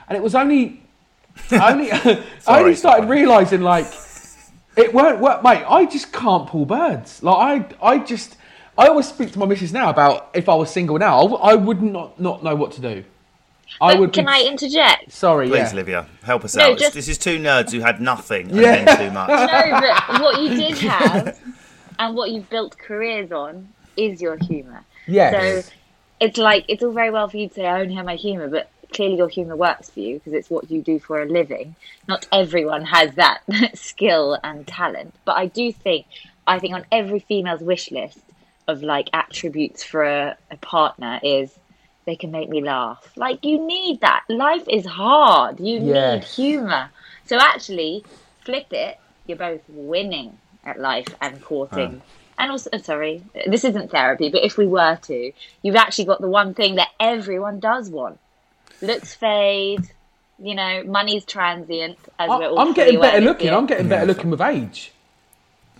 And 0.07 0.17
it 0.17 0.21
was 0.21 0.35
only, 0.35 0.81
I 1.51 1.71
only, 1.71 1.91
I 1.91 2.23
only 2.47 2.75
started 2.75 3.09
realizing 3.09 3.61
like 3.61 3.87
it 4.75 4.93
won't 4.93 5.19
work, 5.19 5.43
mate. 5.43 5.63
I 5.67 5.85
just 5.85 6.11
can't 6.11 6.47
pull 6.47 6.65
birds. 6.65 7.23
Like 7.23 7.73
I, 7.81 7.93
I 7.93 7.97
just, 7.99 8.35
I 8.77 8.87
always 8.87 9.07
speak 9.07 9.31
to 9.33 9.39
my 9.39 9.45
missus 9.45 9.71
now 9.71 9.89
about 9.89 10.29
if 10.33 10.49
I 10.49 10.55
was 10.55 10.69
single 10.69 10.97
now, 10.97 11.35
I 11.37 11.55
would 11.55 11.81
not 11.81 12.19
not 12.19 12.43
know 12.43 12.55
what 12.55 12.71
to 12.73 12.81
do. 12.81 13.03
I 13.81 13.93
But 13.93 13.99
would. 13.99 14.13
can 14.13 14.25
be, 14.25 14.31
I 14.31 14.41
interject? 14.41 15.11
Sorry, 15.11 15.47
please 15.47 15.57
yeah. 15.57 15.71
Olivia 15.73 16.05
help 16.23 16.45
us 16.45 16.55
No, 16.55 16.71
out 16.71 16.77
just- 16.77 16.93
this 16.93 17.07
is 17.07 17.17
two 17.17 17.39
nerds 17.39 17.71
who 17.71 17.79
had 17.79 17.99
nothing 17.99 18.51
and 18.51 18.59
Yeah. 18.61 18.83
then 18.85 18.97
too 19.07 19.11
much 19.13 19.29
No, 19.29 19.79
but 19.81 20.21
what 20.21 20.41
you 20.41 20.49
did 20.49 20.77
have 20.89 21.39
and 21.97 22.15
what 22.15 22.31
you've 22.31 22.49
built 22.49 22.77
careers 22.77 23.31
on 23.31 23.69
is 23.97 24.21
your 24.21 24.37
humour. 24.37 24.83
Yes. 25.07 25.65
So 25.65 25.71
it's 26.19 26.37
like 26.37 26.65
it's 26.67 26.83
all 26.83 26.91
very 26.91 27.11
well 27.11 27.27
for 27.27 27.37
you 27.37 27.47
to 27.47 27.53
say 27.53 27.65
I 27.65 27.81
only 27.81 27.95
have 27.95 28.05
my 28.05 28.15
humour, 28.15 28.47
but 28.49 28.69
clearly 28.93 29.17
your 29.17 29.29
humour 29.29 29.55
works 29.55 29.89
for 29.89 29.99
you 29.99 30.15
because 30.19 30.33
it's 30.33 30.49
what 30.49 30.69
you 30.69 30.81
do 30.81 30.99
for 30.99 31.21
a 31.21 31.25
living. 31.25 31.75
Not 32.07 32.27
everyone 32.31 32.83
has 32.85 33.15
that 33.15 33.41
skill 33.73 34.37
and 34.43 34.67
talent, 34.67 35.13
but 35.25 35.37
I 35.37 35.47
do 35.47 35.71
think 35.71 36.05
I 36.45 36.59
think 36.59 36.75
on 36.75 36.85
every 36.91 37.19
female's 37.19 37.61
wish 37.61 37.89
list 37.89 38.19
of 38.67 38.81
like 38.83 39.09
attributes 39.13 39.83
for 39.83 40.03
a, 40.03 40.37
a 40.51 40.57
partner 40.57 41.19
is 41.23 41.53
they 42.05 42.15
can 42.15 42.31
make 42.31 42.49
me 42.49 42.61
laugh. 42.61 43.11
Like 43.15 43.43
you 43.43 43.65
need 43.65 44.01
that. 44.01 44.23
Life 44.29 44.67
is 44.67 44.85
hard. 44.85 45.59
You 45.59 45.79
need 45.79 46.23
humour. 46.23 46.89
So 47.25 47.37
actually, 47.39 48.03
flip 48.43 48.67
it. 48.71 48.99
You're 49.27 49.37
both 49.37 49.61
winning 49.67 50.37
at 50.63 50.79
life 50.79 51.07
and 51.21 51.41
courting. 51.41 52.01
And 52.37 52.51
also, 52.51 52.69
oh, 52.73 52.77
sorry, 52.79 53.23
this 53.47 53.63
isn't 53.63 53.91
therapy, 53.91 54.29
but 54.29 54.43
if 54.43 54.57
we 54.57 54.67
were 54.67 54.97
to, 55.03 55.31
you've 55.61 55.75
actually 55.75 56.05
got 56.05 56.21
the 56.21 56.29
one 56.29 56.53
thing 56.53 56.75
that 56.75 56.89
everyone 56.99 57.59
does 57.59 57.89
want. 57.89 58.19
Looks 58.81 59.15
fade, 59.15 59.89
you 60.37 60.53
know, 60.53 60.83
money's 60.83 61.23
transient. 61.23 61.97
As 62.19 62.29
we're 62.29 62.43
I, 62.43 62.47
all 62.47 62.59
I'm 62.59 62.73
getting 62.73 62.99
better 62.99 63.21
looking. 63.21 63.49
I'm 63.49 63.65
getting 63.65 63.87
better 63.87 64.05
looking 64.05 64.29
with 64.29 64.41
age. 64.41 64.91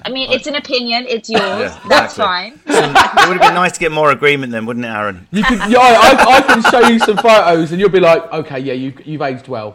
I 0.03 0.09
mean, 0.09 0.31
it's 0.31 0.45
an 0.45 0.55
opinion. 0.55 1.05
It's 1.07 1.29
yours. 1.29 1.41
Yeah, 1.41 1.79
That's 1.87 2.13
exactly. 2.13 2.23
fine. 2.23 2.53
it 2.67 3.27
would 3.29 3.37
have 3.37 3.41
been 3.41 3.53
nice 3.55 3.71
to 3.73 3.79
get 3.79 3.91
more 3.91 4.11
agreement 4.11 4.51
then, 4.51 4.65
wouldn't 4.65 4.85
it, 4.85 4.89
Aaron? 4.89 5.27
You 5.31 5.43
can, 5.43 5.71
yeah, 5.71 5.79
I, 5.79 6.11
I, 6.11 6.37
I 6.37 6.41
can 6.41 6.61
show 6.71 6.87
you 6.87 6.99
some 6.99 7.17
photos, 7.17 7.71
and 7.71 7.79
you'll 7.79 7.89
be 7.89 7.99
like, 7.99 8.31
okay, 8.31 8.59
yeah, 8.59 8.73
you, 8.73 8.93
you've 9.03 9.21
aged 9.21 9.47
well. 9.47 9.73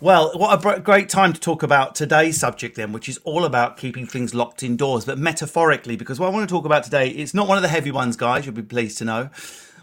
Well, 0.00 0.32
what 0.34 0.66
a 0.66 0.80
great 0.80 1.08
time 1.08 1.32
to 1.32 1.38
talk 1.40 1.62
about 1.62 1.94
today's 1.94 2.36
subject 2.36 2.74
then, 2.74 2.90
which 2.92 3.08
is 3.08 3.18
all 3.18 3.44
about 3.44 3.76
keeping 3.76 4.04
things 4.04 4.34
locked 4.34 4.64
indoors, 4.64 5.04
but 5.04 5.16
metaphorically, 5.16 5.94
because 5.94 6.18
what 6.18 6.26
I 6.26 6.30
want 6.30 6.48
to 6.48 6.52
talk 6.52 6.64
about 6.64 6.82
today, 6.82 7.08
it's 7.08 7.32
not 7.34 7.46
one 7.46 7.56
of 7.56 7.62
the 7.62 7.68
heavy 7.68 7.92
ones, 7.92 8.16
guys. 8.16 8.44
You'll 8.44 8.56
be 8.56 8.62
pleased 8.62 8.98
to 8.98 9.04
know. 9.04 9.30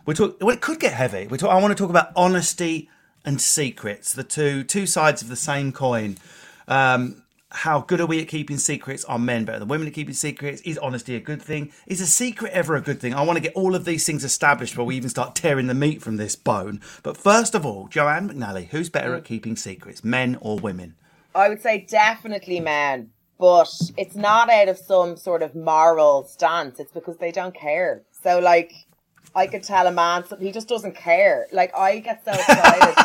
We're 0.05 0.15
talk- 0.15 0.35
well, 0.41 0.49
it 0.49 0.59
could 0.59 0.81
get 0.81 0.91
heavy. 0.91 1.25
We're 1.27 1.37
talk- 1.37 1.51
I 1.51 1.61
want 1.61 1.71
to 1.71 1.81
talk 1.81 1.89
about 1.89 2.11
honesty 2.17 2.89
and 3.25 3.39
secrets, 3.39 4.13
the 4.13 4.23
two 4.23 4.63
two 4.63 4.85
sides 4.85 5.21
of 5.21 5.29
the 5.29 5.35
same 5.35 5.71
coin. 5.71 6.17
Um, 6.67 7.23
how 7.51 7.81
good 7.81 7.99
are 7.99 8.05
we 8.05 8.21
at 8.21 8.27
keeping 8.27 8.57
secrets? 8.57 9.03
Are 9.05 9.17
men 9.17 9.43
better 9.43 9.59
than 9.59 9.67
women 9.67 9.87
at 9.87 9.93
keeping 9.93 10.13
secrets? 10.13 10.61
Is 10.61 10.77
honesty 10.77 11.15
a 11.15 11.19
good 11.19 11.41
thing? 11.41 11.71
Is 11.87 11.99
a 11.99 12.05
secret 12.05 12.51
ever 12.53 12.75
a 12.75 12.81
good 12.81 12.99
thing? 12.99 13.13
I 13.13 13.23
want 13.23 13.37
to 13.37 13.41
get 13.41 13.53
all 13.55 13.73
of 13.75 13.85
these 13.85 14.05
things 14.05 14.23
established 14.23 14.73
before 14.73 14.85
we 14.85 14.95
even 14.95 15.09
start 15.09 15.35
tearing 15.35 15.67
the 15.67 15.73
meat 15.73 16.01
from 16.01 16.17
this 16.17 16.35
bone. 16.35 16.79
But 17.01 17.17
first 17.17 17.55
of 17.55 17.65
all, 17.65 17.87
Joanne 17.87 18.29
McNally, 18.29 18.67
who's 18.67 18.89
better 18.89 19.15
at 19.15 19.25
keeping 19.25 19.55
secrets, 19.55 20.03
men 20.03 20.37
or 20.41 20.57
women? 20.57 20.95
I 21.33 21.49
would 21.49 21.61
say 21.61 21.87
definitely 21.89 22.59
men, 22.59 23.09
but 23.39 23.73
it's 23.97 24.15
not 24.15 24.49
out 24.51 24.67
of 24.67 24.77
some 24.77 25.17
sort 25.17 25.41
of 25.41 25.55
moral 25.55 26.25
stance. 26.25 26.79
It's 26.79 26.91
because 26.91 27.17
they 27.17 27.31
don't 27.31 27.55
care. 27.55 28.03
So, 28.23 28.39
like, 28.39 28.73
I 29.35 29.47
could 29.47 29.63
tell 29.63 29.87
a 29.87 29.91
man 29.91 30.25
something, 30.27 30.45
he 30.45 30.51
just 30.51 30.67
doesn't 30.67 30.95
care. 30.95 31.47
Like, 31.51 31.75
I 31.77 31.99
get 31.99 32.25
so 32.25 32.31
excited. 32.31 32.95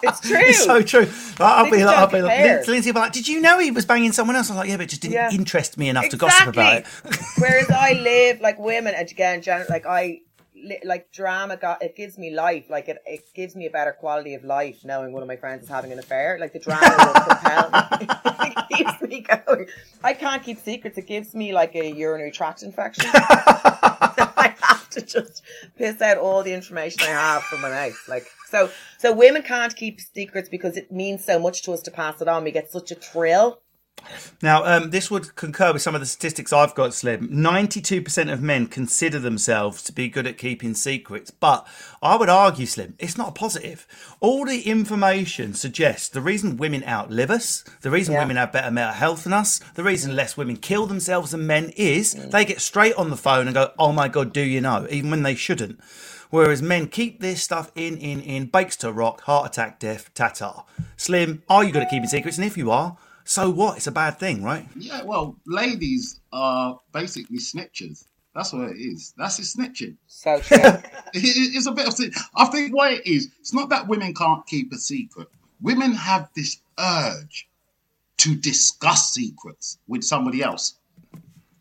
it's 0.02 0.20
true. 0.20 0.38
It's 0.38 0.64
so 0.64 0.82
true. 0.82 1.08
I'll 1.38 1.70
be 1.70 1.84
like, 1.84 1.96
I'll 1.96 2.06
be 2.06 2.22
like, 2.22 2.66
Lindsay 2.66 2.92
like, 2.92 3.12
did 3.12 3.28
you 3.28 3.40
know 3.40 3.58
he 3.58 3.70
was 3.70 3.84
banging 3.84 4.12
someone 4.12 4.36
else? 4.36 4.50
I 4.50 4.54
was 4.54 4.58
like, 4.58 4.68
yeah, 4.68 4.76
but 4.76 4.84
it 4.84 4.90
just 4.90 5.02
didn't 5.02 5.14
Yeah. 5.14 5.30
interest 5.30 5.78
me 5.78 5.88
enough 5.88 6.08
to 6.10 6.16
gossip 6.16 6.48
about 6.48 6.78
it. 6.78 6.86
Whereas 7.38 7.70
I 7.70 7.92
live 7.94 8.40
like 8.40 8.58
women, 8.58 8.94
and 8.94 9.10
again, 9.10 9.42
gen- 9.42 9.66
like 9.68 9.86
I 9.86 10.20
like 10.84 11.10
drama. 11.12 11.56
Got 11.56 11.82
it 11.82 11.96
gives 11.96 12.18
me 12.18 12.30
life. 12.34 12.64
Like 12.68 12.88
it, 12.88 12.98
it 13.06 13.24
gives 13.34 13.56
me 13.56 13.66
a 13.66 13.70
better 13.70 13.92
quality 13.92 14.34
of 14.34 14.44
life 14.44 14.84
knowing 14.84 15.12
one 15.12 15.22
of 15.22 15.28
my 15.28 15.36
friends 15.36 15.64
is 15.64 15.68
having 15.68 15.92
an 15.92 15.98
affair. 15.98 16.38
Like 16.38 16.52
the 16.52 16.58
drama 16.58 16.94
will 16.98 17.22
propel 17.22 17.70
me. 17.70 18.06
it 18.50 18.76
keeps 18.76 19.02
me 19.02 19.20
going. 19.20 19.66
I 20.02 20.12
can't 20.14 20.42
keep 20.42 20.58
secrets. 20.58 20.98
It 20.98 21.06
gives 21.06 21.34
me 21.34 21.52
like 21.52 21.74
a 21.74 21.90
urinary 21.90 22.30
tract 22.30 22.62
infection. 22.62 23.10
To 24.94 25.02
just 25.02 25.42
piss 25.76 26.00
out 26.00 26.18
all 26.18 26.42
the 26.42 26.52
information 26.52 27.02
I 27.02 27.10
have 27.10 27.44
from 27.44 27.60
my 27.60 27.70
mouth. 27.70 28.08
Like 28.08 28.26
so, 28.48 28.70
so 28.98 29.12
women 29.12 29.42
can't 29.42 29.74
keep 29.76 30.00
secrets 30.00 30.48
because 30.48 30.76
it 30.76 30.90
means 30.90 31.24
so 31.24 31.38
much 31.38 31.62
to 31.62 31.72
us 31.72 31.82
to 31.82 31.92
pass 31.92 32.20
it 32.20 32.26
on. 32.26 32.42
We 32.42 32.50
get 32.50 32.72
such 32.72 32.90
a 32.90 32.96
thrill. 32.96 33.60
Now, 34.42 34.64
um, 34.64 34.90
this 34.90 35.10
would 35.10 35.36
concur 35.36 35.72
with 35.72 35.82
some 35.82 35.94
of 35.94 36.00
the 36.00 36.06
statistics 36.06 36.52
I've 36.52 36.74
got, 36.74 36.94
Slim. 36.94 37.28
92% 37.28 38.32
of 38.32 38.42
men 38.42 38.66
consider 38.66 39.18
themselves 39.18 39.82
to 39.84 39.92
be 39.92 40.08
good 40.08 40.26
at 40.26 40.38
keeping 40.38 40.74
secrets, 40.74 41.30
but 41.30 41.66
I 42.02 42.16
would 42.16 42.28
argue, 42.28 42.66
Slim, 42.66 42.94
it's 42.98 43.18
not 43.18 43.28
a 43.28 43.32
positive. 43.32 43.86
All 44.20 44.44
the 44.46 44.62
information 44.62 45.54
suggests 45.54 46.08
the 46.08 46.20
reason 46.22 46.56
women 46.56 46.82
outlive 46.86 47.30
us, 47.30 47.64
the 47.82 47.90
reason 47.90 48.14
Yeah. 48.14 48.20
women 48.20 48.36
have 48.36 48.52
better 48.52 48.70
mental 48.70 48.94
health 48.94 49.24
than 49.24 49.32
us, 49.32 49.60
the 49.74 49.84
reason 49.84 50.16
less 50.16 50.36
women 50.36 50.56
kill 50.56 50.86
themselves 50.86 51.32
than 51.32 51.46
men 51.46 51.72
is 51.76 52.14
they 52.14 52.44
get 52.44 52.60
straight 52.60 52.94
on 52.94 53.10
the 53.10 53.16
phone 53.16 53.46
and 53.46 53.54
go, 53.54 53.72
oh 53.78 53.92
my 53.92 54.08
God, 54.08 54.32
do 54.32 54.40
you 54.40 54.60
know? 54.60 54.86
Even 54.90 55.10
when 55.10 55.22
they 55.22 55.34
shouldn't. 55.34 55.80
Whereas 56.30 56.62
men 56.62 56.86
keep 56.86 57.20
this 57.20 57.42
stuff 57.42 57.72
in, 57.74 57.96
in, 57.98 58.20
in, 58.20 58.46
bakes 58.46 58.76
to 58.76 58.92
rock, 58.92 59.22
heart 59.22 59.46
attack, 59.50 59.80
death, 59.80 60.14
tata. 60.14 60.62
Slim, 60.96 61.42
are 61.48 61.64
you 61.64 61.72
good 61.72 61.82
at 61.82 61.90
keeping 61.90 62.08
secrets? 62.08 62.38
And 62.38 62.46
if 62.46 62.56
you 62.56 62.70
are, 62.70 62.96
so 63.30 63.48
what? 63.48 63.76
It's 63.76 63.86
a 63.86 63.92
bad 63.92 64.18
thing, 64.18 64.42
right? 64.42 64.66
Yeah, 64.76 65.02
well, 65.04 65.36
ladies 65.46 66.18
are 66.32 66.80
basically 66.92 67.38
snitchers. 67.38 68.04
That's 68.34 68.52
what 68.52 68.70
it 68.70 68.76
is. 68.78 69.14
That's 69.16 69.38
a 69.38 69.42
snitching. 69.42 69.96
So 70.08 70.40
true. 70.40 70.56
It- 71.14 71.36
it- 71.40 71.56
it's 71.56 71.66
a 71.66 71.72
bit 71.72 71.86
of. 71.86 71.94
sin- 71.94 72.12
I 72.34 72.46
think 72.46 72.74
what 72.74 72.92
it 72.92 73.06
is. 73.06 73.28
It's 73.40 73.54
not 73.54 73.68
that 73.70 73.86
women 73.86 74.14
can't 74.14 74.44
keep 74.46 74.72
a 74.72 74.78
secret. 74.78 75.28
Women 75.60 75.92
have 75.92 76.28
this 76.34 76.58
urge 76.78 77.48
to 78.18 78.34
discuss 78.34 79.12
secrets 79.12 79.78
with 79.86 80.02
somebody 80.02 80.42
else. 80.42 80.74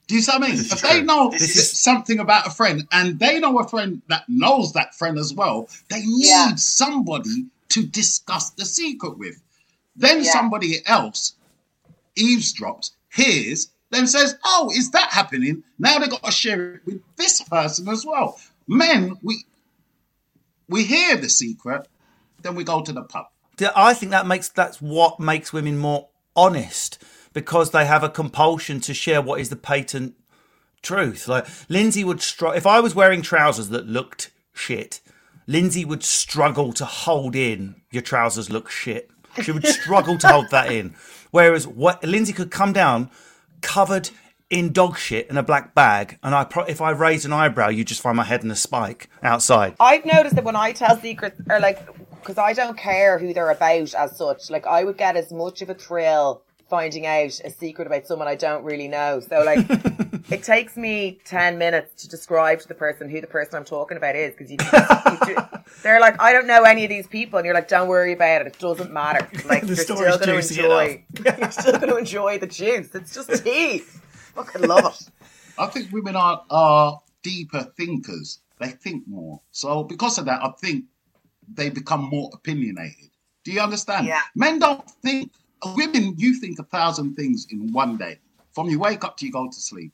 Do 0.07 0.15
you 0.15 0.21
see 0.21 0.31
what 0.31 0.43
I 0.43 0.47
mean? 0.47 0.55
This 0.57 0.65
is 0.67 0.73
If 0.73 0.81
they 0.81 0.97
true. 0.97 1.03
know 1.05 1.29
This 1.29 1.55
is- 1.55 1.79
something 1.79 2.17
about 2.19 2.47
a 2.47 2.49
friend 2.49 2.87
and 2.91 3.19
they 3.19 3.39
know 3.39 3.59
a 3.59 3.67
friend 3.67 4.01
that 4.07 4.23
knows 4.27 4.73
that 4.73 4.95
friend 4.95 5.19
as 5.19 5.33
well, 5.35 5.69
they 5.89 6.01
need 6.01 6.25
Yeah. 6.25 6.55
somebody 6.55 7.45
to 7.69 7.85
discuss 7.85 8.49
the 8.51 8.65
secret 8.65 9.19
with. 9.19 9.37
Then 9.95 10.23
Yeah. 10.23 10.31
somebody 10.31 10.85
else 10.87 11.33
eavesdrops, 12.19 12.91
hears, 13.11 13.69
then 13.91 14.07
says, 14.07 14.35
"Oh, 14.43 14.71
is 14.75 14.91
that 14.91 15.11
happening?" 15.11 15.63
Now 15.77 15.97
they've 15.97 16.09
got 16.09 16.23
to 16.23 16.31
share 16.31 16.75
it 16.75 16.81
with 16.85 17.01
this 17.15 17.41
person 17.41 17.87
as 17.87 18.05
well. 18.05 18.39
Men, 18.67 19.17
we 19.23 19.45
we 20.67 20.83
hear 20.83 21.17
the 21.17 21.29
secret, 21.29 21.87
then 22.41 22.55
we 22.55 22.63
go 22.63 22.81
to 22.81 22.93
the 22.93 23.03
pub. 23.03 23.25
I 23.75 23.93
think 23.93 24.11
that 24.11 24.27
makes 24.27 24.49
that's 24.49 24.81
what 24.81 25.19
makes 25.19 25.51
women 25.51 25.77
more 25.77 26.09
honest 26.35 27.03
because 27.33 27.71
they 27.71 27.85
have 27.85 28.03
a 28.03 28.09
compulsion 28.09 28.79
to 28.81 28.93
share 28.93 29.21
what 29.21 29.41
is 29.41 29.49
the 29.49 29.55
patent 29.55 30.15
truth. 30.81 31.27
Like 31.27 31.47
Lindsay 31.67 32.03
would 32.03 32.21
struggle 32.21 32.57
if 32.57 32.65
I 32.65 32.79
was 32.79 32.95
wearing 32.95 33.21
trousers 33.21 33.69
that 33.69 33.87
looked 33.87 34.31
shit. 34.53 35.01
Lindsay 35.47 35.83
would 35.83 36.03
struggle 36.03 36.73
to 36.73 36.85
hold 36.85 37.35
in 37.35 37.81
your 37.91 38.03
trousers 38.03 38.49
look 38.49 38.69
shit. 38.69 39.09
She 39.41 39.51
would 39.51 39.65
struggle 39.65 40.17
to 40.19 40.27
hold 40.27 40.49
that 40.51 40.71
in. 40.71 40.95
Whereas 41.31 41.67
what 41.67 42.03
Lindsay 42.03 42.33
could 42.33 42.51
come 42.51 42.73
down 42.73 43.09
covered 43.61 44.09
in 44.49 44.73
dog 44.73 44.97
shit 44.97 45.29
in 45.29 45.37
a 45.37 45.43
black 45.43 45.75
bag, 45.75 46.17
and 46.23 46.33
I 46.33 46.43
pro- 46.43 46.63
if 46.63 46.81
I 46.81 46.89
raised 46.91 47.25
an 47.25 47.33
eyebrow, 47.33 47.69
you'd 47.69 47.87
just 47.87 48.01
find 48.01 48.17
my 48.17 48.23
head 48.23 48.43
in 48.43 48.49
a 48.49 48.55
spike 48.55 49.09
outside. 49.21 49.75
I've 49.79 50.05
noticed 50.05 50.35
that 50.35 50.43
when 50.43 50.55
I 50.55 50.71
tell 50.71 50.99
secrets, 50.99 51.39
or 51.49 51.59
like, 51.59 51.85
because 52.15 52.37
I 52.39 52.53
don't 52.53 52.77
care 52.77 53.19
who 53.19 53.33
they're 53.33 53.51
about 53.51 53.93
as 53.93 54.17
such, 54.17 54.49
like, 54.49 54.65
I 54.65 54.83
would 54.83 54.97
get 54.97 55.15
as 55.15 55.31
much 55.31 55.61
of 55.61 55.69
a 55.69 55.75
thrill 55.75 56.41
finding 56.69 57.05
out 57.05 57.39
a 57.43 57.49
secret 57.49 57.87
about 57.87 58.05
someone 58.05 58.27
I 58.27 58.35
don't 58.35 58.63
really 58.63 58.87
know. 58.87 59.19
So, 59.19 59.43
like, 59.43 59.65
it 60.31 60.43
takes 60.43 60.77
me 60.77 61.19
10 61.25 61.57
minutes 61.57 62.03
to 62.03 62.09
describe 62.09 62.59
to 62.61 62.67
the 62.67 62.75
person 62.75 63.09
who 63.09 63.19
the 63.21 63.27
person 63.27 63.55
I'm 63.55 63.65
talking 63.65 63.97
about 63.97 64.15
is, 64.15 64.33
because 64.35 64.51
you, 64.51 64.57
you 64.61 65.35
do- 65.35 65.41
they're 65.83 65.99
like, 65.99 66.21
I 66.21 66.31
don't 66.33 66.47
know 66.47 66.63
any 66.63 66.83
of 66.83 66.89
these 66.89 67.07
people, 67.07 67.39
and 67.39 67.45
you're 67.45 67.55
like, 67.55 67.67
don't 67.67 67.87
worry 67.87 68.13
about 68.13 68.41
it, 68.41 68.47
it 68.47 68.59
doesn't 68.59 68.91
matter. 68.91 69.27
Like, 69.49 69.61
The 69.61 69.67
you're 69.67 69.75
still 69.77 69.95
going 69.95 70.19
to 70.19 70.25
juicy 70.25 70.61
enjoy, 70.61 71.03
you're 71.39 71.51
still 71.51 71.73
going 71.79 71.89
to 71.89 71.97
enjoy 71.97 72.37
the 72.37 72.47
juice. 72.47 72.93
It's 72.93 73.15
just 73.15 73.43
tea. 73.43 73.79
Fucking 73.79 74.67
love 74.67 74.85
it. 74.85 75.09
I 75.57 75.65
think 75.67 75.91
women 75.91 76.15
are 76.15 76.43
are 76.49 76.99
deeper 77.23 77.63
thinkers. 77.75 78.39
They 78.59 78.69
think 78.69 79.07
more. 79.07 79.41
So 79.51 79.83
because 79.83 80.17
of 80.19 80.25
that, 80.25 80.43
I 80.43 80.51
think 80.61 80.85
they 81.51 81.69
become 81.69 82.03
more 82.03 82.29
opinionated. 82.33 83.09
Do 83.43 83.51
you 83.51 83.61
understand? 83.61 84.05
Yeah. 84.05 84.21
Men 84.35 84.59
don't 84.59 84.87
think. 85.01 85.31
Women, 85.65 86.15
you 86.17 86.39
think 86.39 86.59
a 86.59 86.63
thousand 86.63 87.15
things 87.15 87.47
in 87.49 87.71
one 87.71 87.97
day. 87.97 88.19
From 88.53 88.69
you 88.69 88.79
wake 88.79 89.03
up 89.03 89.17
to 89.17 89.25
you 89.25 89.31
go 89.31 89.47
to 89.47 89.53
sleep. 89.53 89.91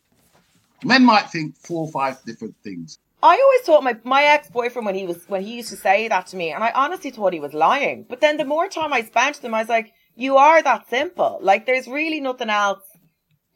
Men 0.84 1.04
might 1.04 1.30
think 1.30 1.58
four 1.58 1.86
or 1.86 1.92
five 1.92 2.24
different 2.24 2.56
things. 2.64 3.00
I 3.24 3.42
always 3.42 3.62
thought 3.62 3.84
my, 3.84 3.98
my 4.04 4.24
ex 4.24 4.50
boyfriend 4.50 4.86
when 4.86 4.96
he 4.96 5.06
was 5.06 5.24
when 5.28 5.42
he 5.42 5.56
used 5.56 5.70
to 5.70 5.76
say 5.76 6.08
that 6.08 6.28
to 6.28 6.36
me, 6.38 6.52
and 6.52 6.64
I 6.64 6.72
honestly 6.76 7.10
thought 7.10 7.34
he 7.34 7.40
was 7.40 7.54
lying. 7.54 8.06
But 8.08 8.22
then 8.22 8.38
the 8.38 8.46
more 8.46 8.68
time 8.68 8.94
I 8.94 9.02
spent 9.02 9.38
with 9.38 9.46
him, 9.46 9.56
I 9.56 9.62
was 9.62 9.70
like, 9.70 9.94
"You 10.16 10.38
are 10.38 10.62
that 10.62 10.88
simple. 10.90 11.40
Like, 11.42 11.66
there's 11.66 11.88
really 11.88 12.20
nothing 12.20 12.50
else 12.50 12.84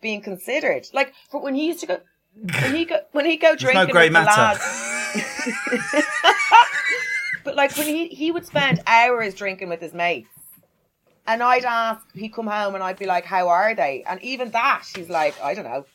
being 0.01 0.21
considered. 0.21 0.87
Like, 0.93 1.13
for 1.29 1.41
when 1.41 1.55
he 1.55 1.67
used 1.67 1.81
to 1.81 1.87
go, 1.87 1.99
when 2.63 2.75
he 2.75 2.85
go, 2.85 2.99
when 3.11 3.25
he 3.25 3.37
go 3.37 3.51
no 3.51 3.55
drinking 3.55 3.89
grey 3.89 4.09
with 4.09 4.13
the 4.13 4.23
lads. 4.23 4.61
but 7.43 7.55
like 7.55 7.75
when 7.77 7.87
he 7.87 8.07
he 8.07 8.31
would 8.31 8.45
spend 8.45 8.81
hours 8.87 9.33
drinking 9.33 9.69
with 9.69 9.81
his 9.81 9.93
mates, 9.93 10.29
and 11.29 11.41
I'd 11.43 11.65
ask, 11.65 12.01
he'd 12.13 12.33
come 12.33 12.47
home, 12.47 12.73
and 12.75 12.83
I'd 12.83 12.99
be 12.99 13.05
like, 13.15 13.25
"How 13.25 13.47
are 13.49 13.73
they?" 13.75 14.03
And 14.09 14.21
even 14.21 14.51
that, 14.51 14.83
she's 14.91 15.09
like, 15.09 15.35
"I 15.41 15.53
don't 15.55 15.65
know." 15.73 15.85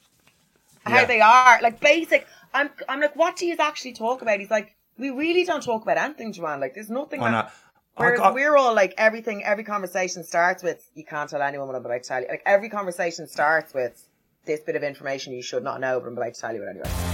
how 0.86 1.00
Yeah. 1.00 1.04
they 1.06 1.20
are. 1.20 1.58
Like 1.62 1.80
basic. 1.80 2.26
I'm 2.52 2.68
I'm 2.90 3.00
like, 3.00 3.16
what 3.16 3.36
do 3.36 3.46
you 3.46 3.56
actually 3.58 3.94
talk 3.94 4.20
about? 4.22 4.38
He's 4.38 4.50
like, 4.50 4.76
we 4.98 5.08
really 5.10 5.44
don't 5.44 5.62
talk 5.62 5.82
about 5.82 5.96
anything, 5.96 6.32
Joanne. 6.34 6.60
Like, 6.60 6.74
there's 6.74 6.90
nothing. 6.90 7.20
I 7.22 7.30
that- 7.30 7.46
know. 7.46 7.50
I 7.96 8.00
Whereas 8.02 8.18
got- 8.20 8.34
we're 8.34 8.56
all 8.56 8.74
like 8.74 8.92
everything. 8.98 9.44
Every 9.44 9.64
conversation 9.64 10.24
starts 10.24 10.62
with, 10.62 10.80
"You 10.94 11.04
can't 11.04 11.30
tell 11.30 11.40
anyone 11.42 11.68
what 11.68 11.76
I'm 11.76 11.84
about 11.86 12.02
to 12.02 12.08
tell 12.08 12.20
you." 12.22 12.28
Like 12.28 12.42
every 12.44 12.68
conversation 12.68 13.26
starts 13.28 13.72
with 13.72 13.94
this 14.44 14.60
bit 14.60 14.76
of 14.76 14.82
information 14.82 15.32
you 15.32 15.42
should 15.42 15.62
not 15.64 15.80
know, 15.80 16.00
but 16.00 16.08
I'm 16.08 16.16
about 16.18 16.34
to 16.34 16.40
tell 16.40 16.54
you 16.54 16.62
it 16.64 16.68
anyway. 16.68 17.13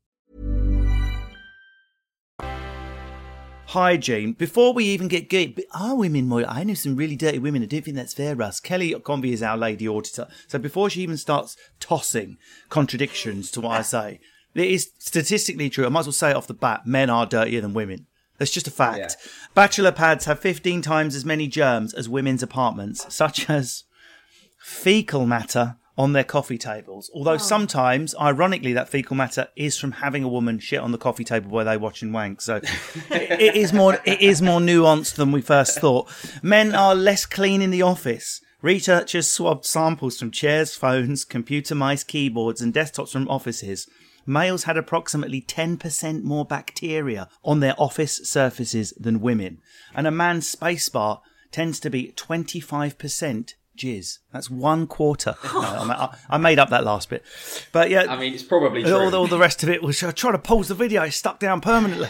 hygiene 3.71 4.33
before 4.33 4.73
we 4.73 4.85
even 4.85 5.07
get 5.07 5.29
good. 5.29 5.63
Are 5.73 5.95
women 5.95 6.27
more? 6.27 6.45
I 6.45 6.63
know 6.63 6.73
some 6.73 6.95
really 6.95 7.15
dirty 7.15 7.39
women. 7.39 7.63
I 7.63 7.65
don't 7.65 7.83
think 7.83 7.95
that's 7.95 8.13
fair, 8.13 8.35
Russ. 8.35 8.59
Kelly 8.59 8.93
Convey 8.99 9.31
is 9.31 9.41
our 9.41 9.57
lady 9.57 9.87
auditor. 9.87 10.27
So 10.47 10.59
before 10.59 10.89
she 10.89 11.01
even 11.01 11.17
starts 11.17 11.55
tossing 11.79 12.37
contradictions 12.69 13.49
to 13.51 13.61
what 13.61 13.79
I 13.79 13.81
say, 13.81 14.19
it 14.53 14.69
is 14.69 14.91
statistically 14.99 15.69
true. 15.69 15.85
I 15.85 15.89
might 15.89 16.01
as 16.01 16.07
well 16.07 16.13
say 16.13 16.31
it 16.31 16.35
off 16.35 16.47
the 16.47 16.53
bat: 16.53 16.85
men 16.85 17.09
are 17.09 17.25
dirtier 17.25 17.61
than 17.61 17.73
women. 17.73 18.07
That's 18.37 18.51
just 18.51 18.67
a 18.67 18.71
fact. 18.71 18.97
Yeah. 18.97 19.09
Bachelor 19.53 19.91
pads 19.91 20.25
have 20.25 20.39
15 20.39 20.81
times 20.81 21.15
as 21.15 21.23
many 21.23 21.47
germs 21.47 21.93
as 21.93 22.09
women's 22.09 22.43
apartments, 22.43 23.13
such 23.13 23.49
as 23.49 23.83
fecal 24.57 25.25
matter 25.25 25.77
on 25.97 26.13
their 26.13 26.23
coffee 26.23 26.57
tables. 26.57 27.11
Although 27.13 27.33
oh. 27.33 27.37
sometimes, 27.37 28.15
ironically, 28.19 28.73
that 28.73 28.89
fecal 28.89 29.15
matter 29.15 29.47
is 29.55 29.77
from 29.77 29.93
having 29.93 30.23
a 30.23 30.29
woman 30.29 30.59
shit 30.59 30.79
on 30.79 30.91
the 30.91 30.97
coffee 30.97 31.23
table 31.23 31.51
while 31.51 31.65
they're 31.65 31.79
watching 31.79 32.11
wank. 32.11 32.41
So 32.41 32.55
it, 33.11 33.41
it 33.41 33.55
is 33.55 33.73
more 33.73 33.99
it 34.05 34.21
is 34.21 34.41
more 34.41 34.59
nuanced 34.59 35.15
than 35.15 35.31
we 35.31 35.41
first 35.41 35.79
thought. 35.79 36.09
Men 36.41 36.73
are 36.73 36.95
less 36.95 37.25
clean 37.25 37.61
in 37.61 37.71
the 37.71 37.81
office. 37.81 38.41
Researchers 38.61 39.27
swabbed 39.27 39.65
samples 39.65 40.19
from 40.19 40.29
chairs, 40.29 40.75
phones, 40.75 41.25
computer 41.25 41.73
mice, 41.73 42.03
keyboards, 42.03 42.61
and 42.61 42.73
desktops 42.73 43.11
from 43.11 43.27
offices. 43.27 43.87
Males 44.23 44.65
had 44.65 44.77
approximately 44.77 45.41
10% 45.41 46.21
more 46.21 46.45
bacteria 46.45 47.27
on 47.43 47.59
their 47.59 47.73
office 47.79 48.17
surfaces 48.23 48.93
than 48.99 49.19
women. 49.19 49.59
And 49.95 50.05
a 50.05 50.11
man's 50.11 50.53
spacebar 50.55 51.21
tends 51.51 51.79
to 51.79 51.89
be 51.89 52.13
25% 52.15 53.53
jizz. 53.77 54.19
That's 54.31 54.49
one 54.49 54.87
quarter. 54.87 55.35
No, 55.61 55.93
I, 55.93 56.17
I 56.29 56.37
made 56.37 56.59
up 56.59 56.69
that 56.69 56.83
last 56.83 57.09
bit. 57.09 57.23
But 57.71 57.89
yeah. 57.89 58.05
I 58.09 58.17
mean, 58.17 58.33
it's 58.33 58.43
probably 58.43 58.83
all, 58.83 59.09
true. 59.09 59.17
all 59.17 59.27
the 59.27 59.37
rest 59.37 59.63
of 59.63 59.69
it 59.69 59.81
was 59.81 60.01
I 60.03 60.11
tried 60.11 60.33
to 60.33 60.39
pause 60.39 60.67
the 60.67 60.75
video, 60.75 61.03
it's 61.03 61.15
stuck 61.15 61.39
down 61.39 61.61
permanently. 61.61 62.09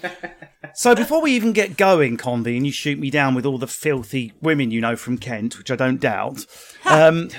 so 0.74 0.94
before 0.94 1.22
we 1.22 1.32
even 1.32 1.52
get 1.52 1.76
going, 1.76 2.16
Convey, 2.16 2.56
and 2.56 2.66
you 2.66 2.72
shoot 2.72 2.98
me 2.98 3.10
down 3.10 3.34
with 3.34 3.46
all 3.46 3.58
the 3.58 3.66
filthy 3.66 4.32
women 4.40 4.70
you 4.70 4.80
know 4.80 4.96
from 4.96 5.18
Kent, 5.18 5.58
which 5.58 5.70
I 5.70 5.76
don't 5.76 6.00
doubt, 6.00 6.44
um, 6.84 7.30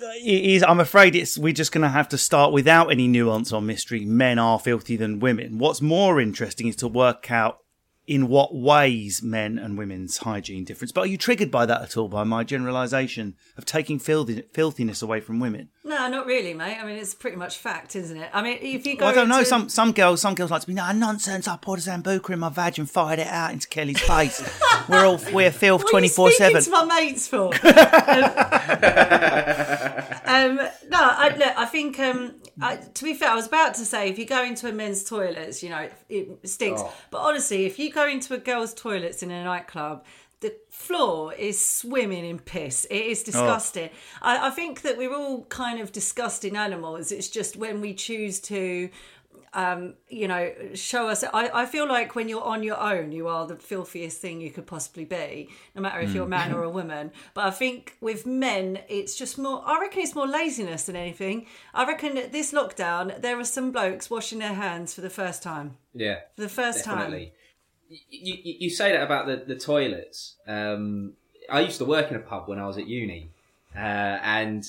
it 0.00 0.44
is, 0.44 0.62
I'm 0.62 0.80
afraid 0.80 1.14
it's 1.14 1.38
we're 1.38 1.52
just 1.52 1.72
going 1.72 1.82
to 1.82 1.88
have 1.88 2.08
to 2.10 2.18
start 2.18 2.52
without 2.52 2.90
any 2.90 3.08
nuance 3.08 3.52
or 3.52 3.62
mystery. 3.62 4.04
Men 4.04 4.38
are 4.38 4.58
filthier 4.58 4.98
than 4.98 5.20
women. 5.20 5.58
What's 5.58 5.80
more 5.80 6.20
interesting 6.20 6.68
is 6.68 6.76
to 6.76 6.88
work 6.88 7.30
out 7.30 7.58
in 8.06 8.28
what 8.28 8.54
ways 8.54 9.22
men 9.22 9.58
and 9.58 9.78
women's 9.78 10.18
hygiene 10.18 10.64
difference. 10.64 10.90
But 10.90 11.02
are 11.02 11.06
you 11.06 11.16
triggered 11.16 11.52
by 11.52 11.66
that 11.66 11.82
at 11.82 11.96
all? 11.96 12.08
By 12.08 12.24
my 12.24 12.42
generalisation 12.42 13.36
of 13.56 13.64
taking 13.64 14.00
filthi- 14.00 14.44
filthiness 14.52 15.02
away 15.02 15.20
from 15.20 15.38
women? 15.38 15.68
No, 15.84 16.08
not 16.08 16.26
really, 16.26 16.52
mate. 16.52 16.78
I 16.80 16.84
mean, 16.84 16.96
it's 16.96 17.14
pretty 17.14 17.36
much 17.36 17.58
fact, 17.58 17.94
isn't 17.94 18.16
it? 18.16 18.28
I 18.32 18.42
mean, 18.42 18.58
if 18.60 18.84
you 18.86 18.96
go, 18.96 19.04
Well, 19.04 19.12
I 19.12 19.14
don't 19.14 19.28
know. 19.28 19.44
Some 19.44 19.68
some 19.68 19.92
girls, 19.92 20.20
some 20.20 20.34
girls 20.34 20.50
like 20.50 20.62
to 20.62 20.66
be 20.66 20.74
no 20.74 20.90
nonsense. 20.92 21.46
I 21.46 21.56
poured 21.56 21.78
a 21.78 21.82
sambuca 21.82 22.30
in 22.30 22.40
my 22.40 22.48
vag 22.48 22.78
and 22.78 22.90
fired 22.90 23.20
it 23.20 23.28
out 23.28 23.52
into 23.52 23.68
Kelly's 23.68 24.00
face. 24.00 24.42
we're 24.88 25.06
all 25.06 25.20
we're 25.32 25.52
filth 25.52 25.84
twenty 25.90 26.08
four 26.08 26.30
speaking 26.30 26.60
seven. 26.60 26.64
to 26.64 26.70
my 26.70 26.84
mates 27.00 27.28
for? 27.28 27.52
um, 30.32 30.56
no, 30.88 30.98
I, 30.98 31.34
look, 31.36 31.58
I 31.58 31.66
think 31.66 31.98
um, 31.98 32.34
I, 32.60 32.76
to 32.76 33.04
be 33.04 33.14
fair, 33.14 33.30
I 33.30 33.34
was 33.34 33.46
about 33.46 33.74
to 33.74 33.84
say 33.84 34.08
if 34.08 34.18
you 34.18 34.26
go 34.26 34.42
into 34.44 34.68
a 34.68 34.72
men's 34.72 35.04
toilets, 35.04 35.62
you 35.62 35.70
know, 35.70 35.88
it 36.08 36.48
stinks. 36.48 36.82
Oh. 36.84 36.92
But 37.10 37.18
honestly, 37.18 37.66
if 37.66 37.78
you 37.78 37.92
go 37.92 38.06
into 38.06 38.34
a 38.34 38.38
girl's 38.38 38.74
toilets 38.74 39.22
in 39.22 39.30
a 39.30 39.44
nightclub, 39.44 40.04
the 40.40 40.54
floor 40.70 41.32
is 41.34 41.64
swimming 41.64 42.24
in 42.24 42.38
piss. 42.38 42.84
It 42.90 43.06
is 43.06 43.22
disgusting. 43.22 43.90
I, 44.20 44.48
I 44.48 44.50
think 44.50 44.82
that 44.82 44.98
we're 44.98 45.14
all 45.14 45.44
kind 45.44 45.80
of 45.80 45.92
disgusting 45.92 46.56
animals. 46.56 47.12
It's 47.12 47.28
just 47.28 47.56
when 47.56 47.80
we 47.80 47.94
choose 47.94 48.40
to 48.40 48.90
um, 49.54 49.94
you 50.08 50.28
know, 50.28 50.52
show 50.74 51.08
us. 51.08 51.22
I, 51.24 51.50
I 51.52 51.66
feel 51.66 51.86
like 51.86 52.14
when 52.14 52.28
you're 52.28 52.42
on 52.42 52.62
your 52.62 52.80
own, 52.80 53.12
you 53.12 53.28
are 53.28 53.46
the 53.46 53.56
filthiest 53.56 54.20
thing 54.20 54.40
you 54.40 54.50
could 54.50 54.66
possibly 54.66 55.04
be, 55.04 55.48
no 55.74 55.82
matter 55.82 56.00
if 56.00 56.14
you're 56.14 56.24
a 56.24 56.28
man 56.28 56.52
or 56.52 56.62
a 56.62 56.70
woman. 56.70 57.12
But 57.34 57.44
I 57.46 57.50
think 57.50 57.96
with 58.00 58.24
men, 58.26 58.80
it's 58.88 59.14
just 59.14 59.38
more, 59.38 59.62
I 59.66 59.80
reckon 59.80 60.02
it's 60.02 60.14
more 60.14 60.26
laziness 60.26 60.84
than 60.84 60.96
anything. 60.96 61.46
I 61.74 61.86
reckon 61.86 62.14
that 62.14 62.32
this 62.32 62.52
lockdown, 62.52 63.20
there 63.20 63.38
are 63.38 63.44
some 63.44 63.72
blokes 63.72 64.08
washing 64.08 64.38
their 64.38 64.54
hands 64.54 64.94
for 64.94 65.02
the 65.02 65.10
first 65.10 65.42
time. 65.42 65.76
yeah. 65.94 66.20
For 66.36 66.42
the 66.42 66.48
first 66.48 66.84
Definitely. 66.84 67.32
You, 67.88 67.98
you, 68.42 68.54
you 68.60 68.70
say 68.70 68.92
that 68.92 69.02
about 69.02 69.26
the, 69.26 69.44
the 69.46 69.60
toilets. 69.60 70.36
Um, 70.46 71.12
I 71.50 71.60
used 71.60 71.78
to 71.78 71.84
work 71.84 72.10
in 72.10 72.16
a 72.16 72.20
pub 72.20 72.48
when 72.48 72.58
I 72.58 72.66
was 72.66 72.78
at 72.78 72.86
uni, 72.86 73.28
uh, 73.74 73.78
and 73.78 74.64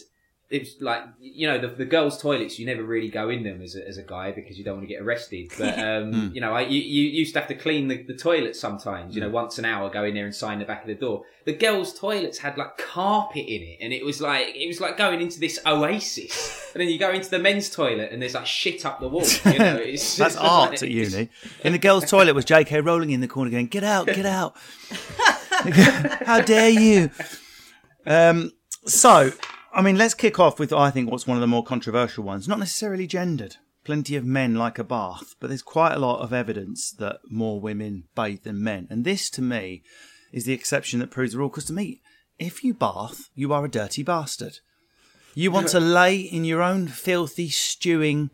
it's 0.53 0.79
like 0.79 1.03
you 1.19 1.47
know 1.47 1.57
the, 1.59 1.67
the 1.67 1.85
girls' 1.85 2.21
toilets. 2.21 2.59
You 2.59 2.65
never 2.65 2.83
really 2.83 3.09
go 3.09 3.29
in 3.29 3.43
them 3.43 3.61
as 3.61 3.75
a, 3.75 3.87
as 3.87 3.97
a 3.97 4.03
guy 4.03 4.31
because 4.31 4.57
you 4.57 4.63
don't 4.63 4.75
want 4.77 4.87
to 4.87 4.93
get 4.93 5.01
arrested. 5.01 5.51
But 5.57 5.79
um, 5.87 6.31
you 6.33 6.39
know, 6.39 6.53
I, 6.53 6.61
you, 6.61 6.79
you 6.79 7.09
used 7.09 7.33
to 7.33 7.39
have 7.39 7.47
to 7.49 7.55
clean 7.55 7.87
the, 7.87 8.03
the 8.03 8.13
toilets 8.13 8.59
sometimes. 8.59 9.15
You 9.15 9.21
know, 9.21 9.29
once 9.29 9.57
an 9.57 9.65
hour, 9.65 9.89
go 9.89 10.03
in 10.03 10.13
there 10.13 10.25
and 10.25 10.35
sign 10.35 10.59
the 10.59 10.65
back 10.65 10.81
of 10.81 10.87
the 10.87 10.95
door. 10.95 11.23
The 11.45 11.53
girls' 11.53 11.97
toilets 11.99 12.37
had 12.37 12.57
like 12.57 12.77
carpet 12.77 13.45
in 13.47 13.61
it, 13.63 13.77
and 13.81 13.91
it 13.91 14.05
was 14.05 14.21
like 14.21 14.55
it 14.55 14.67
was 14.67 14.79
like 14.79 14.95
going 14.95 15.21
into 15.21 15.39
this 15.39 15.59
oasis. 15.65 16.69
and 16.73 16.81
then 16.81 16.87
you 16.89 16.99
go 16.99 17.11
into 17.11 17.29
the 17.29 17.39
men's 17.39 17.69
toilet, 17.69 18.11
and 18.11 18.21
there's 18.21 18.35
like 18.35 18.45
shit 18.45 18.85
up 18.85 18.99
the 18.99 19.07
wall. 19.07 19.25
You 19.45 19.57
know, 19.59 19.75
it's 19.83 20.17
That's 20.17 20.35
art 20.37 20.69
like- 20.71 20.83
at 20.83 20.89
uni. 20.89 21.29
In 21.63 21.73
the 21.73 21.79
girls' 21.79 22.09
toilet 22.09 22.35
was 22.35 22.45
J.K. 22.45 22.79
Rowling 22.81 23.09
in 23.09 23.21
the 23.21 23.27
corner 23.27 23.49
going, 23.49 23.67
"Get 23.67 23.83
out, 23.83 24.05
get 24.05 24.25
out! 24.27 24.55
How 26.25 26.41
dare 26.41 26.69
you!" 26.69 27.09
Um, 28.05 28.51
so, 28.85 29.31
I 29.73 29.81
mean, 29.81 29.97
let's 29.97 30.13
kick 30.13 30.39
off 30.39 30.59
with 30.59 30.71
I 30.71 30.91
think 30.91 31.09
what's 31.09 31.25
one 31.25 31.35
of 31.35 31.41
the 31.41 31.47
more 31.47 31.63
controversial 31.63 32.23
ones. 32.23 32.47
Not 32.47 32.59
necessarily 32.59 33.07
gendered. 33.07 33.57
Plenty 33.83 34.15
of 34.15 34.23
men 34.23 34.55
like 34.55 34.79
a 34.79 34.83
bath, 34.83 35.35
but 35.39 35.47
there's 35.47 35.63
quite 35.63 35.93
a 35.93 35.99
lot 35.99 36.21
of 36.21 36.31
evidence 36.31 36.91
that 36.91 37.19
more 37.29 37.59
women 37.59 38.05
bathe 38.15 38.43
than 38.43 38.63
men, 38.63 38.87
and 38.89 39.03
this 39.03 39.29
to 39.31 39.41
me 39.41 39.83
is 40.31 40.45
the 40.45 40.53
exception 40.53 40.99
that 40.99 41.11
proves 41.11 41.33
the 41.33 41.39
rule. 41.39 41.49
Because 41.49 41.65
to 41.65 41.73
me, 41.73 42.01
if 42.39 42.63
you 42.63 42.73
bath, 42.73 43.29
you 43.35 43.51
are 43.51 43.65
a 43.65 43.69
dirty 43.69 44.01
bastard. 44.01 44.59
You 45.35 45.51
want 45.51 45.67
to 45.69 45.79
lay 45.79 46.17
in 46.17 46.45
your 46.45 46.61
own 46.61 46.87
filthy, 46.87 47.49
stewing 47.49 48.29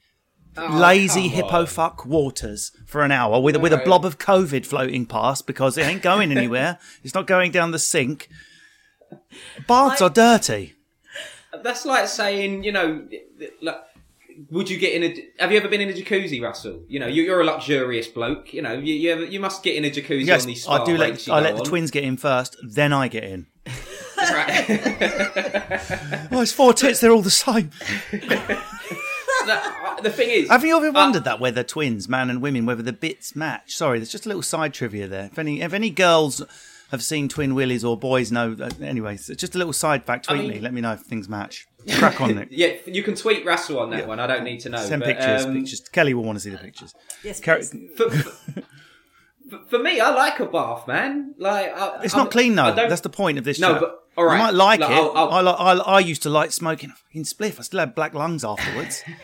oh, 0.55 0.77
lazy 0.77 1.29
hippo 1.29 1.61
on. 1.61 1.65
fuck 1.65 2.05
waters 2.05 2.71
for 2.85 3.01
an 3.01 3.11
hour 3.11 3.39
with 3.39 3.55
with 3.57 3.73
a 3.73 3.77
blob 3.77 4.05
of 4.05 4.19
COVID 4.19 4.65
floating 4.65 5.05
past 5.05 5.47
because 5.47 5.77
it 5.77 5.85
ain't 5.85 6.01
going 6.03 6.31
anywhere. 6.37 6.77
it's 7.03 7.15
not 7.15 7.25
going 7.25 7.51
down 7.51 7.71
the 7.71 7.79
sink. 7.79 8.29
Baths 9.67 10.01
I- 10.01 10.05
are 10.05 10.09
dirty. 10.11 10.75
That's 11.63 11.85
like 11.85 12.07
saying, 12.07 12.63
you 12.63 12.71
know, 12.71 13.07
like, 13.61 13.77
would 14.51 14.69
you 14.69 14.77
get 14.77 14.93
in 14.93 15.03
a? 15.03 15.41
Have 15.41 15.51
you 15.51 15.57
ever 15.57 15.67
been 15.67 15.81
in 15.81 15.89
a 15.89 15.93
jacuzzi, 15.93 16.41
Russell? 16.41 16.81
You 16.87 16.99
know, 16.99 17.07
you- 17.07 17.23
you're 17.23 17.41
a 17.41 17.45
luxurious 17.45 18.07
bloke. 18.07 18.53
You 18.53 18.61
know, 18.61 18.73
you 18.73 18.93
you, 18.93 19.11
ever, 19.11 19.25
you 19.25 19.39
must 19.39 19.63
get 19.63 19.75
in 19.75 19.83
a 19.85 19.89
jacuzzi 19.89 20.25
Yes, 20.25 20.41
on 20.43 20.47
these 20.47 20.67
I 20.67 20.83
do 20.85 20.97
let 20.97 21.27
I 21.29 21.39
let 21.41 21.55
the 21.55 21.61
on. 21.61 21.65
twins 21.65 21.91
get 21.91 22.03
in 22.03 22.15
first, 22.17 22.55
then 22.63 22.93
I 22.93 23.07
get 23.07 23.23
in. 23.25 23.47
Right. 24.17 24.65
Oh, 26.31 26.41
it's 26.41 26.51
four 26.51 26.73
tits. 26.73 26.99
They're 26.99 27.11
all 27.11 27.21
the 27.23 27.31
same. 27.31 27.71
Uh, 29.47 30.01
the 30.01 30.09
thing 30.11 30.29
is, 30.29 30.49
Have 30.49 30.63
you 30.63 30.77
ever 30.77 30.89
uh, 30.89 30.91
wondered 30.91 31.23
that 31.23 31.39
whether 31.39 31.63
twins, 31.63 32.07
man 32.07 32.29
and 32.29 32.41
women, 32.41 32.65
whether 32.65 32.83
the 32.83 32.93
bits 32.93 33.35
match? 33.35 33.75
Sorry, 33.75 33.97
there's 33.97 34.11
just 34.11 34.25
a 34.25 34.29
little 34.29 34.43
side 34.43 34.73
trivia 34.73 35.07
there. 35.07 35.25
If 35.25 35.39
any, 35.39 35.61
if 35.61 35.73
any 35.73 35.89
girls 35.89 36.43
have 36.91 37.03
seen 37.03 37.29
twin 37.29 37.53
willies 37.55 37.83
or 37.83 37.97
boys 37.97 38.31
know, 38.31 38.55
uh, 38.59 38.69
anyway, 38.81 39.15
it's 39.15 39.27
just 39.27 39.55
a 39.55 39.57
little 39.57 39.73
side 39.73 40.03
fact. 40.05 40.25
Tweet 40.27 40.39
mean- 40.41 40.49
me. 40.49 40.59
Let 40.59 40.73
me 40.73 40.81
know 40.81 40.93
if 40.93 41.01
things 41.01 41.27
match. 41.29 41.67
Crack 41.97 42.19
on, 42.19 42.35
Nick. 42.35 42.49
Yeah, 42.51 42.73
you 42.85 43.03
can 43.03 43.15
tweet 43.15 43.45
Russell 43.45 43.79
on 43.79 43.89
that 43.91 44.07
one. 44.07 44.19
I 44.19 44.27
don't 44.27 44.43
need 44.43 44.59
to 44.61 44.69
know. 44.69 44.79
Send 44.83 45.01
but, 45.01 45.07
pictures. 45.15 45.45
um, 45.45 45.53
pictures. 45.53 45.79
Kelly 45.91 46.13
will 46.13 46.23
want 46.25 46.35
to 46.35 46.39
see 46.41 46.49
the 46.49 46.57
pictures. 46.57 46.93
Yes, 47.23 47.39
Car- 47.39 47.61
For, 47.95 48.09
for, 48.11 49.57
for 49.67 49.79
me, 49.79 49.99
I 49.99 50.09
like 50.11 50.39
a 50.39 50.45
bath, 50.45 50.87
man. 50.87 51.33
Like 51.37 51.71
I, 51.75 52.01
It's 52.03 52.13
I'm- 52.13 52.25
not 52.25 52.31
clean 52.31 52.55
though. 52.55 52.73
That's 52.75 53.01
the 53.01 53.09
point 53.09 53.37
of 53.39 53.43
this. 53.45 53.59
No, 53.59 53.71
chat. 53.73 53.81
but- 53.81 53.95
all 54.17 54.25
right. 54.25 54.33
You 54.37 54.43
might 54.43 54.53
like 54.53 54.79
Look, 54.81 54.89
it. 54.89 54.93
I'll- 54.93 55.17
I'll- 55.31 55.47
I, 55.47 55.73
I, 55.73 55.77
I 55.95 55.99
used 56.01 56.21
to 56.23 56.29
like 56.29 56.51
smoking 56.51 56.89
a 56.89 56.93
fucking 56.93 57.23
spliff. 57.23 57.57
I 57.59 57.61
still 57.63 57.79
had 57.79 57.95
black 57.95 58.13
lungs 58.13 58.43
afterwards. 58.43 59.01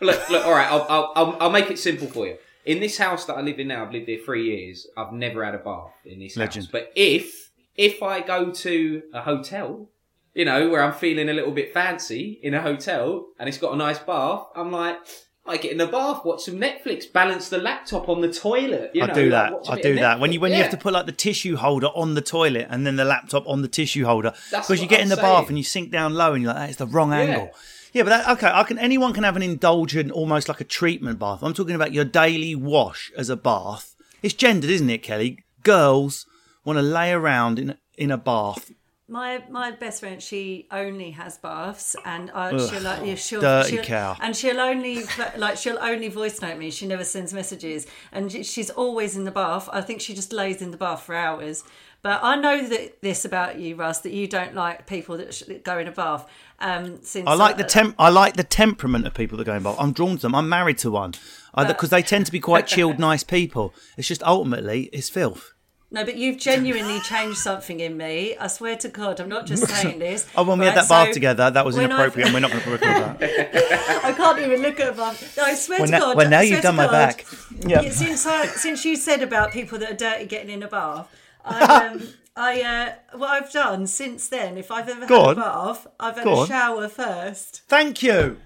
Look, 0.00 0.30
look. 0.30 0.46
All 0.46 0.52
right, 0.52 0.66
I'll, 0.70 0.86
I'll, 0.88 1.12
I'll, 1.14 1.36
I'll 1.42 1.50
make 1.50 1.70
it 1.70 1.78
simple 1.78 2.08
for 2.08 2.26
you. 2.26 2.36
In 2.64 2.80
this 2.80 2.98
house 2.98 3.24
that 3.26 3.34
I 3.34 3.40
live 3.40 3.58
in 3.58 3.68
now, 3.68 3.84
I've 3.84 3.92
lived 3.92 4.06
here 4.08 4.20
three 4.24 4.44
years. 4.44 4.86
I've 4.96 5.12
never 5.12 5.44
had 5.44 5.54
a 5.54 5.58
bath 5.58 5.92
in 6.04 6.20
this 6.20 6.36
Legend. 6.36 6.66
house. 6.66 6.70
But 6.70 6.92
if 6.94 7.50
if 7.76 8.02
I 8.02 8.20
go 8.20 8.50
to 8.52 9.02
a 9.12 9.22
hotel, 9.22 9.88
you 10.34 10.44
know, 10.44 10.68
where 10.68 10.82
I'm 10.82 10.92
feeling 10.92 11.28
a 11.28 11.32
little 11.32 11.52
bit 11.52 11.72
fancy 11.72 12.38
in 12.42 12.54
a 12.54 12.60
hotel 12.62 13.26
and 13.38 13.48
it's 13.48 13.58
got 13.58 13.72
a 13.72 13.76
nice 13.76 13.98
bath, 13.98 14.44
I'm 14.54 14.70
like, 14.70 14.98
I 15.44 15.56
get 15.56 15.72
in 15.72 15.78
the 15.78 15.88
bath, 15.88 16.24
watch 16.24 16.42
some 16.44 16.54
Netflix, 16.54 17.10
balance 17.12 17.48
the 17.48 17.58
laptop 17.58 18.08
on 18.08 18.20
the 18.20 18.32
toilet. 18.32 18.92
You 18.94 19.02
I 19.02 19.06
know, 19.06 19.14
do 19.14 19.30
that. 19.30 19.52
a 19.52 19.72
I 19.72 19.80
do 19.80 19.96
that. 19.96 20.20
When 20.20 20.32
you 20.32 20.38
when 20.38 20.52
you 20.52 20.58
have 20.58 20.70
to 20.70 20.76
put 20.76 20.92
like 20.92 21.06
the 21.06 21.12
tissue 21.12 21.56
holder 21.56 21.88
on 21.88 22.14
the 22.14 22.20
toilet 22.22 22.68
and 22.70 22.86
then 22.86 22.94
the 22.94 23.04
laptop 23.04 23.48
on 23.48 23.62
the 23.62 23.68
tissue 23.68 24.04
holder 24.04 24.32
because 24.50 24.80
you 24.80 24.86
get 24.86 25.00
I'm 25.00 25.04
in 25.04 25.08
the 25.08 25.16
saying. 25.16 25.26
bath 25.40 25.48
and 25.48 25.58
you 25.58 25.64
sink 25.64 25.90
down 25.90 26.14
low 26.14 26.34
and 26.34 26.42
you're 26.44 26.52
like, 26.52 26.62
that 26.62 26.70
is 26.70 26.76
the 26.76 26.86
wrong 26.86 27.12
angle. 27.12 27.50
Yeah, 27.92 28.04
but 28.04 28.10
that, 28.10 28.28
okay, 28.36 28.50
I 28.52 28.62
can. 28.64 28.78
Anyone 28.78 29.12
can 29.12 29.24
have 29.24 29.36
an 29.36 29.42
indulgent, 29.42 30.10
almost 30.10 30.48
like 30.48 30.60
a 30.60 30.64
treatment 30.64 31.18
bath. 31.18 31.42
I'm 31.42 31.54
talking 31.54 31.74
about 31.74 31.92
your 31.92 32.04
daily 32.04 32.54
wash 32.54 33.12
as 33.16 33.28
a 33.28 33.36
bath. 33.36 33.94
It's 34.22 34.34
gendered, 34.34 34.70
isn't 34.70 34.88
it, 34.88 35.02
Kelly? 35.02 35.44
Girls 35.62 36.26
want 36.64 36.78
to 36.78 36.82
lay 36.82 37.12
around 37.12 37.58
in 37.58 37.76
in 37.98 38.10
a 38.10 38.16
bath. 38.16 38.70
My 39.12 39.44
my 39.50 39.72
best 39.72 40.00
friend, 40.00 40.22
she 40.22 40.66
only 40.70 41.10
has 41.10 41.36
baths, 41.36 41.94
and 42.06 42.30
uh, 42.30 42.52
Ugh, 42.54 42.70
she'll 42.70 42.80
like 42.80 43.04
yeah, 43.04 43.14
she'll, 43.16 43.42
dirty 43.42 43.76
she'll 43.76 43.84
cow. 43.84 44.16
and 44.22 44.34
she'll 44.34 44.58
only 44.58 45.04
like 45.36 45.58
she'll 45.58 45.78
only 45.82 46.08
voice 46.08 46.40
note 46.40 46.56
me. 46.56 46.70
She 46.70 46.86
never 46.86 47.04
sends 47.04 47.34
messages, 47.34 47.86
and 48.10 48.32
she's 48.32 48.70
always 48.70 49.14
in 49.14 49.24
the 49.24 49.30
bath. 49.30 49.68
I 49.70 49.82
think 49.82 50.00
she 50.00 50.14
just 50.14 50.32
lays 50.32 50.62
in 50.62 50.70
the 50.70 50.78
bath 50.78 51.02
for 51.02 51.14
hours. 51.14 51.62
But 52.00 52.20
I 52.22 52.36
know 52.36 52.66
that 52.66 53.02
this 53.02 53.26
about 53.26 53.60
you, 53.60 53.76
Russ, 53.76 53.98
that 54.00 54.12
you 54.12 54.26
don't 54.26 54.54
like 54.54 54.86
people 54.86 55.18
that 55.18 55.34
sh- 55.34 55.42
go 55.62 55.78
in 55.78 55.88
a 55.88 55.92
bath. 55.92 56.26
Um, 56.58 57.02
since 57.02 57.28
I 57.28 57.34
like 57.34 57.58
the 57.58 57.64
temp. 57.64 57.94
I 57.98 58.08
like 58.08 58.36
the 58.36 58.44
temperament 58.44 59.06
of 59.06 59.12
people 59.12 59.36
that 59.36 59.44
go 59.44 59.54
in 59.54 59.62
bath. 59.62 59.76
I'm 59.78 59.92
drawn 59.92 60.16
to 60.16 60.22
them. 60.22 60.34
I'm 60.34 60.48
married 60.48 60.78
to 60.78 60.90
one 60.90 61.12
because 61.54 61.90
they 61.90 62.02
tend 62.02 62.24
to 62.24 62.32
be 62.32 62.40
quite 62.40 62.66
chilled, 62.74 62.98
nice 62.98 63.24
people. 63.24 63.74
It's 63.98 64.08
just 64.08 64.22
ultimately 64.22 64.84
it's 64.84 65.10
filth. 65.10 65.52
No, 65.94 66.04
but 66.06 66.16
you've 66.16 66.38
genuinely 66.38 67.00
changed 67.00 67.36
something 67.38 67.78
in 67.80 67.98
me. 67.98 68.34
I 68.38 68.46
swear 68.46 68.76
to 68.76 68.88
God, 68.88 69.20
I'm 69.20 69.28
not 69.28 69.44
just 69.46 69.68
saying 69.68 69.98
this. 70.06 70.26
Oh, 70.34 70.42
when 70.42 70.58
we 70.58 70.64
had 70.64 70.74
Right, 70.74 70.88
that 70.88 70.88
bath 70.88 71.12
together, 71.12 71.50
that 71.50 71.64
was 71.66 71.76
inappropriate, 71.76 72.28
and 72.28 72.34
we're 72.34 72.40
not 72.40 72.50
going 72.50 72.62
to 72.64 72.70
record 72.70 73.20
that. 73.20 74.00
I 74.04 74.12
can't 74.12 74.38
even 74.38 74.62
look 74.62 74.80
at 74.80 74.88
a 74.88 74.92
bath. 74.92 75.36
No, 75.36 75.44
I 75.44 75.54
swear 75.54 75.80
Well, 75.80 75.86
to 75.88 75.98
God. 75.98 76.16
well, 76.16 76.28
now 76.30 76.40
you've 76.40 76.62
done 76.62 76.74
to 76.76 76.82
my 76.82 76.90
back. 76.90 77.26
Yep. 77.66 77.84
yeah, 77.84 77.90
since 77.90 78.24
I, 78.26 78.46
since 78.46 78.84
you 78.86 78.96
said 78.96 79.22
about 79.22 79.52
people 79.52 79.78
that 79.80 79.90
are 79.92 79.96
dirty 79.96 80.24
getting 80.24 80.48
in 80.50 80.62
a 80.62 80.68
bath, 80.68 81.08
I, 81.44 81.86
um, 81.92 82.02
I 82.36 82.62
uh, 82.62 83.18
what 83.18 83.28
I've 83.30 83.52
done 83.52 83.86
since 83.86 84.28
then, 84.28 84.56
if 84.56 84.70
I've 84.70 84.88
ever 84.88 85.06
Go 85.06 85.28
had 85.28 85.32
a 85.32 85.40
bath, 85.40 85.86
I've 86.00 86.14
had 86.16 86.24
Go 86.24 86.32
a 86.32 86.40
on. 86.40 86.48
shower 86.48 86.88
first. 86.88 87.62
Thank 87.68 88.02
you. 88.02 88.38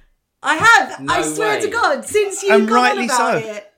I 0.42 0.56
have. 0.56 1.00
No 1.00 1.14
I 1.14 1.22
swear 1.22 1.60
to. 1.60 1.68
God, 1.68 2.04
since 2.04 2.42
you 2.42 2.52
And 2.52 2.68
got 2.68 2.74
rightly 2.74 3.02
on 3.04 3.10
about 3.10 3.42
so. 3.42 3.48
it, 3.48 3.72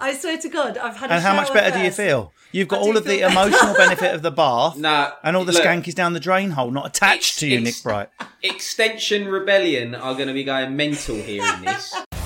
I 0.00 0.14
swear 0.14 0.38
to 0.38 0.48
God, 0.48 0.78
I've 0.78 0.96
had. 0.96 1.10
a 1.10 1.14
And 1.14 1.22
how 1.22 1.34
much 1.34 1.48
shower 1.48 1.54
better 1.56 1.78
do 1.78 1.84
you 1.84 1.90
feel? 1.90 2.32
You've 2.52 2.68
got 2.68 2.78
I 2.78 2.82
all 2.82 2.96
of 2.96 3.04
the 3.04 3.18
better. 3.20 3.30
emotional 3.32 3.74
benefit 3.76 4.14
of 4.14 4.22
the 4.22 4.30
bath, 4.30 4.76
No, 4.78 5.12
and 5.22 5.36
all 5.36 5.44
the 5.44 5.52
look. 5.52 5.62
skank 5.62 5.86
is 5.86 5.94
down 5.94 6.12
the 6.14 6.20
drain 6.20 6.50
hole, 6.52 6.70
not 6.70 6.86
attached 6.86 7.38
to 7.40 7.46
you, 7.46 7.60
Nick 7.60 7.82
Bright. 7.82 8.08
Extinction 8.42 9.28
Rebellion 9.28 9.94
are 9.94 10.14
going 10.14 10.28
to 10.28 10.34
be 10.34 10.44
going 10.44 10.74
mental 10.76 11.16
here 11.16 11.44
in 11.56 11.64
this. 11.64 11.94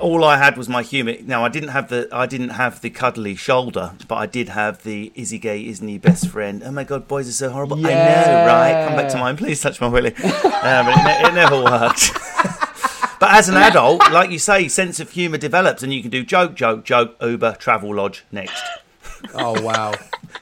All 0.00 0.24
I 0.24 0.38
had 0.38 0.56
was 0.56 0.66
my 0.68 0.82
humour. 0.82 1.14
Now 1.22 1.44
I 1.44 1.50
didn't 1.50 1.68
have 1.70 1.88
the 1.88 2.08
I 2.10 2.24
didn't 2.24 2.50
have 2.50 2.80
the 2.80 2.88
cuddly 2.88 3.34
shoulder, 3.34 3.92
but 4.08 4.16
I 4.16 4.26
did 4.26 4.48
have 4.48 4.82
the 4.82 5.12
is 5.14 5.28
he 5.30 5.38
gay, 5.38 5.66
isn't 5.66 5.86
he 5.86 5.98
best 5.98 6.28
friend? 6.28 6.62
Oh 6.64 6.70
my 6.72 6.84
god, 6.84 7.06
boys 7.06 7.28
are 7.28 7.32
so 7.32 7.50
horrible. 7.50 7.76
I 7.86 7.90
know, 7.90 8.44
right? 8.46 8.86
Come 8.86 8.96
back 8.96 9.10
to 9.12 9.18
mine, 9.18 9.36
please 9.36 9.60
touch 9.60 9.80
my 9.80 9.88
willy. 9.88 10.14
Um, 10.62 10.88
it, 10.88 10.96
ne- 11.04 11.28
it 11.28 11.34
never 11.34 11.56
worked. 11.62 12.12
but 13.18 13.30
as 13.30 13.48
an 13.48 13.56
adult, 13.56 14.10
like 14.12 14.30
you 14.30 14.38
say, 14.38 14.68
sense 14.68 15.00
of 15.00 15.10
humour 15.10 15.38
develops, 15.38 15.82
and 15.82 15.90
you 15.92 16.02
can 16.02 16.10
do 16.10 16.22
joke, 16.22 16.54
joke, 16.54 16.84
joke, 16.84 17.16
Uber, 17.22 17.56
travel 17.58 17.94
lodge 17.94 18.24
next. 18.32 18.62
Oh 19.34 19.60
wow. 19.60 19.92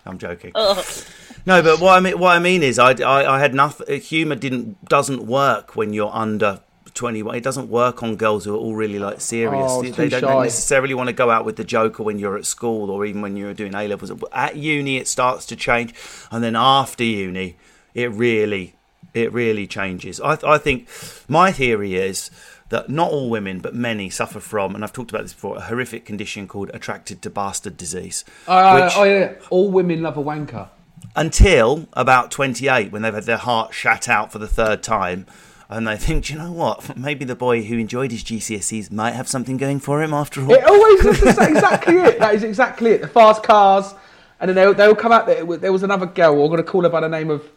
I'm 0.06 0.18
joking. 0.18 0.52
No, 0.54 1.62
but 1.62 1.80
what 1.80 1.96
I 1.96 2.00
mean, 2.00 2.16
what 2.18 2.36
I 2.36 2.38
mean 2.38 2.62
is, 2.62 2.78
I, 2.78 2.92
I, 2.92 3.36
I 3.36 3.40
had 3.40 3.54
nothing. 3.54 4.00
Humor 4.00 4.36
didn't 4.36 4.84
doesn't 4.84 5.26
work 5.26 5.74
when 5.74 5.92
you're 5.92 6.14
under 6.14 6.60
21. 6.98 7.34
It 7.36 7.42
doesn't 7.42 7.68
work 7.70 8.02
on 8.02 8.16
girls 8.16 8.44
who 8.44 8.54
are 8.54 8.58
all 8.58 8.74
really 8.74 8.98
like 8.98 9.20
serious. 9.20 9.66
Oh, 9.70 9.80
they 9.82 9.88
it's 9.88 9.96
they 9.96 10.04
too 10.10 10.20
don't 10.20 10.30
shy. 10.30 10.42
necessarily 10.44 10.92
want 10.94 11.06
to 11.08 11.12
go 11.14 11.30
out 11.30 11.44
with 11.46 11.56
the 11.56 11.64
Joker 11.64 12.02
when 12.02 12.18
you're 12.18 12.36
at 12.36 12.44
school 12.44 12.90
or 12.90 13.06
even 13.06 13.22
when 13.22 13.36
you're 13.36 13.54
doing 13.54 13.74
A 13.74 13.88
levels. 13.88 14.12
At 14.32 14.56
uni, 14.56 14.98
it 14.98 15.08
starts 15.08 15.46
to 15.46 15.56
change, 15.56 15.94
and 16.30 16.44
then 16.44 16.54
after 16.56 17.04
uni, 17.04 17.56
it 17.94 18.10
really, 18.12 18.74
it 19.14 19.32
really 19.32 19.66
changes. 19.66 20.20
I, 20.20 20.36
I 20.46 20.58
think 20.58 20.88
my 21.28 21.52
theory 21.52 21.94
is 21.94 22.30
that 22.70 22.90
not 22.90 23.10
all 23.10 23.30
women, 23.30 23.60
but 23.60 23.74
many, 23.74 24.10
suffer 24.10 24.40
from, 24.40 24.74
and 24.74 24.84
I've 24.84 24.92
talked 24.92 25.10
about 25.10 25.22
this 25.22 25.32
before, 25.32 25.56
a 25.56 25.62
horrific 25.62 26.04
condition 26.04 26.46
called 26.46 26.70
attracted 26.74 27.22
to 27.22 27.30
bastard 27.30 27.78
disease. 27.78 28.24
Uh, 28.46 28.82
which- 28.82 28.92
oh, 28.96 29.04
yeah. 29.04 29.32
All 29.48 29.70
women 29.70 30.02
love 30.02 30.18
a 30.18 30.22
wanker. 30.22 30.68
until 31.16 31.88
about 31.94 32.30
28 32.30 32.92
when 32.92 33.02
they've 33.02 33.14
had 33.14 33.24
their 33.24 33.38
heart 33.38 33.72
shat 33.72 34.08
out 34.08 34.30
for 34.30 34.38
the 34.38 34.46
third 34.46 34.82
time 34.82 35.26
and 35.70 35.88
I 35.88 35.96
think 35.96 36.26
"Do 36.26 36.32
you 36.32 36.38
know 36.38 36.52
what 36.52 36.96
maybe 36.96 37.24
the 37.24 37.34
boy 37.36 37.62
who 37.62 37.78
enjoyed 37.78 38.10
his 38.10 38.24
gcse's 38.24 38.90
might 38.90 39.12
have 39.12 39.28
something 39.28 39.56
going 39.56 39.80
for 39.80 40.02
him 40.02 40.14
after 40.14 40.42
all 40.42 40.52
It 40.52 40.64
always 40.64 41.04
is 41.04 41.20
the 41.36 41.48
exactly 41.48 41.96
it. 41.96 42.18
That 42.18 42.34
is 42.34 42.42
exactly 42.42 42.92
it. 42.92 43.02
The 43.02 43.08
fast 43.08 43.42
cars, 43.42 43.94
and 44.40 44.48
then 44.48 44.56
they'll, 44.56 44.74
they'll 44.74 44.94
come 44.94 45.12
out. 45.12 45.26
There, 45.26 45.44
there 45.58 45.72
was 45.72 45.82
another 45.82 46.06
girl. 46.06 46.42
I'm 46.42 46.48
going 46.50 46.56
to 46.58 46.62
call 46.62 46.82
her 46.82 46.88
by 46.88 47.00
the 47.00 47.08
name 47.08 47.30
of 47.30 47.48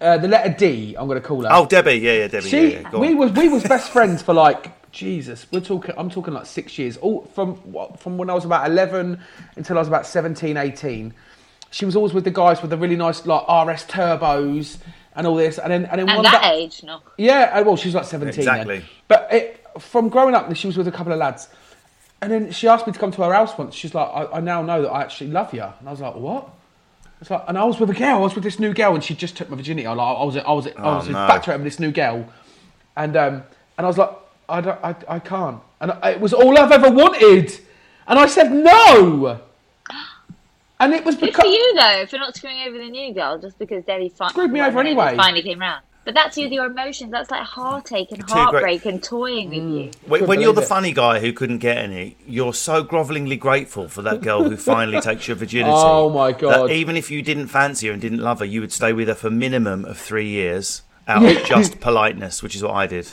uh, 0.00 0.18
the 0.18 0.28
letter 0.28 0.54
D. 0.56 0.94
I'm 0.98 1.06
going 1.06 1.20
to 1.20 1.26
call 1.26 1.42
her. 1.42 1.48
oh 1.50 1.66
debbie 1.66 1.94
yeah 1.94 2.12
yeah 2.12 2.28
debbie 2.28 2.48
she, 2.48 2.72
yeah, 2.72 2.90
yeah. 2.92 2.98
We 2.98 3.08
on. 3.08 3.18
was 3.18 3.32
we 3.32 3.48
was 3.48 3.62
best 3.64 3.90
friends 3.90 4.20
for 4.22 4.34
like 4.34 4.90
Jesus. 4.92 5.46
We're 5.50 5.60
talking. 5.60 5.94
I'm 5.96 6.10
talking 6.10 6.34
like 6.34 6.46
six 6.46 6.78
years. 6.78 6.96
All 6.98 7.24
from 7.34 7.56
from 7.96 8.18
when 8.18 8.28
I 8.28 8.34
was 8.34 8.44
about 8.44 8.70
11 8.70 9.18
until 9.56 9.76
I 9.76 9.80
was 9.80 9.88
about 9.88 10.06
17, 10.06 10.56
18. 10.56 11.14
She 11.70 11.84
was 11.84 11.96
always 11.96 12.12
with 12.12 12.22
the 12.24 12.30
guys 12.30 12.60
with 12.60 12.70
the 12.70 12.76
really 12.76 12.94
nice 12.94 13.26
like 13.26 13.42
RS 13.42 13.86
turbos 13.86 14.78
and 15.16 15.26
all 15.26 15.36
this. 15.36 15.58
And 15.58 15.70
then 15.72 15.84
and 15.86 16.00
then 16.00 16.08
At 16.08 16.14
one 16.16 16.24
that 16.24 16.42
day- 16.42 16.62
age, 16.62 16.82
no. 16.82 17.00
yeah, 17.18 17.50
uh, 17.54 17.64
well, 17.64 17.76
she 17.76 17.88
was 17.88 17.94
like 17.94 18.04
17 18.04 18.38
Exactly. 18.38 18.78
then. 18.78 18.88
But 19.08 19.28
it, 19.32 19.64
from 19.78 20.08
growing 20.08 20.34
up, 20.34 20.54
she 20.56 20.66
was 20.66 20.76
with 20.76 20.88
a 20.88 20.92
couple 20.92 21.12
of 21.12 21.18
lads. 21.18 21.48
And 22.22 22.32
then 22.32 22.52
she 22.52 22.68
asked 22.68 22.86
me 22.86 22.92
to 22.92 22.98
come 22.98 23.10
to 23.12 23.22
her 23.22 23.32
house 23.34 23.56
once. 23.58 23.74
She's 23.74 23.94
like, 23.94 24.08
I, 24.08 24.36
I 24.36 24.40
now 24.40 24.62
know 24.62 24.80
that 24.82 24.88
I 24.90 25.02
actually 25.02 25.30
love 25.30 25.52
you. 25.52 25.62
And 25.62 25.86
I 25.88 25.90
was 25.90 26.00
like, 26.00 26.14
what? 26.14 26.48
It's 27.20 27.30
like, 27.30 27.44
and 27.48 27.58
I 27.58 27.64
was 27.64 27.78
with 27.78 27.90
a 27.90 27.94
girl. 27.94 28.16
I 28.16 28.20
was 28.20 28.34
with 28.34 28.44
this 28.44 28.58
new 28.58 28.72
girl, 28.72 28.94
and 28.94 29.04
she 29.04 29.14
just 29.14 29.36
took 29.36 29.50
my 29.50 29.56
virginity. 29.56 29.86
I, 29.86 29.92
like, 29.92 30.16
I 30.18 30.24
was, 30.24 30.36
I 30.36 30.40
was, 30.52 30.66
I 30.66 30.70
was, 30.70 30.74
Oh, 30.78 30.96
was 30.96 31.08
no. 31.08 31.22
infatuated 31.22 31.62
with 31.62 31.72
this 31.72 31.80
new 31.80 31.90
girl, 31.92 32.26
and 32.96 33.16
um, 33.16 33.34
and 33.78 33.84
I 33.84 33.86
was 33.86 33.98
like, 33.98 34.10
I 34.48 34.60
don't, 34.60 34.78
I, 34.84 34.94
I 35.08 35.18
can't. 35.20 35.60
And 35.80 35.92
I, 36.02 36.10
it 36.12 36.20
was 36.20 36.32
all 36.32 36.58
I've 36.58 36.72
ever 36.72 36.90
wanted, 36.90 37.52
and 38.06 38.18
I 38.18 38.26
said 38.26 38.52
no. 38.52 39.40
And 40.84 40.92
it 40.92 41.04
was 41.04 41.14
Good 41.16 41.26
because 41.26 41.42
for 41.44 41.46
you 41.48 41.74
though, 41.76 42.04
for 42.06 42.18
not 42.18 42.36
screwing 42.36 42.60
over 42.68 42.76
the 42.78 42.90
new 42.90 43.14
girl 43.14 43.38
just 43.38 43.58
because 43.58 43.84
Debbie 43.84 44.10
fi- 44.10 44.28
Screwed 44.28 44.50
me 44.50 44.60
over 44.60 44.76
whatever 44.76 44.78
her 44.78 44.84
name 44.84 44.98
is, 44.98 45.02
anyway. 45.02 45.16
finally 45.16 45.42
came 45.42 45.58
round. 45.60 45.82
But 46.04 46.12
that's 46.12 46.36
you, 46.36 46.46
your 46.48 46.66
emotions. 46.66 47.10
That's 47.10 47.30
like 47.30 47.42
heartache 47.44 48.10
and 48.12 48.20
Too 48.20 48.26
great. 48.26 48.38
heartbreak 48.42 48.84
and 48.84 49.02
toying 49.02 49.48
with 49.48 49.58
you. 49.58 49.90
When, 50.06 50.26
when 50.26 50.40
you're 50.42 50.52
the 50.52 50.60
it. 50.60 50.68
funny 50.68 50.92
guy 50.92 51.20
who 51.20 51.32
couldn't 51.32 51.58
get 51.60 51.78
any, 51.78 52.18
you're 52.26 52.52
so 52.52 52.84
grovelingly 52.84 53.38
grateful 53.40 53.88
for 53.88 54.02
that 54.02 54.20
girl 54.20 54.44
who 54.44 54.58
finally 54.58 55.00
takes 55.08 55.26
your 55.26 55.38
virginity. 55.38 55.72
Oh, 55.74 56.10
my 56.10 56.32
God. 56.32 56.68
That 56.68 56.74
even 56.74 56.96
if 56.98 57.10
you 57.10 57.22
didn't 57.22 57.46
fancy 57.46 57.86
her 57.86 57.94
and 57.94 58.02
didn't 58.02 58.18
love 58.20 58.40
her, 58.40 58.44
you 58.44 58.60
would 58.60 58.72
stay 58.72 58.92
with 58.92 59.08
her 59.08 59.14
for 59.14 59.30
minimum 59.30 59.86
of 59.86 59.96
three 59.96 60.28
years 60.28 60.82
out 61.08 61.24
of 61.36 61.42
just 61.44 61.80
politeness, 61.80 62.42
which 62.42 62.54
is 62.54 62.62
what 62.62 62.74
I 62.74 62.86
did. 62.86 63.08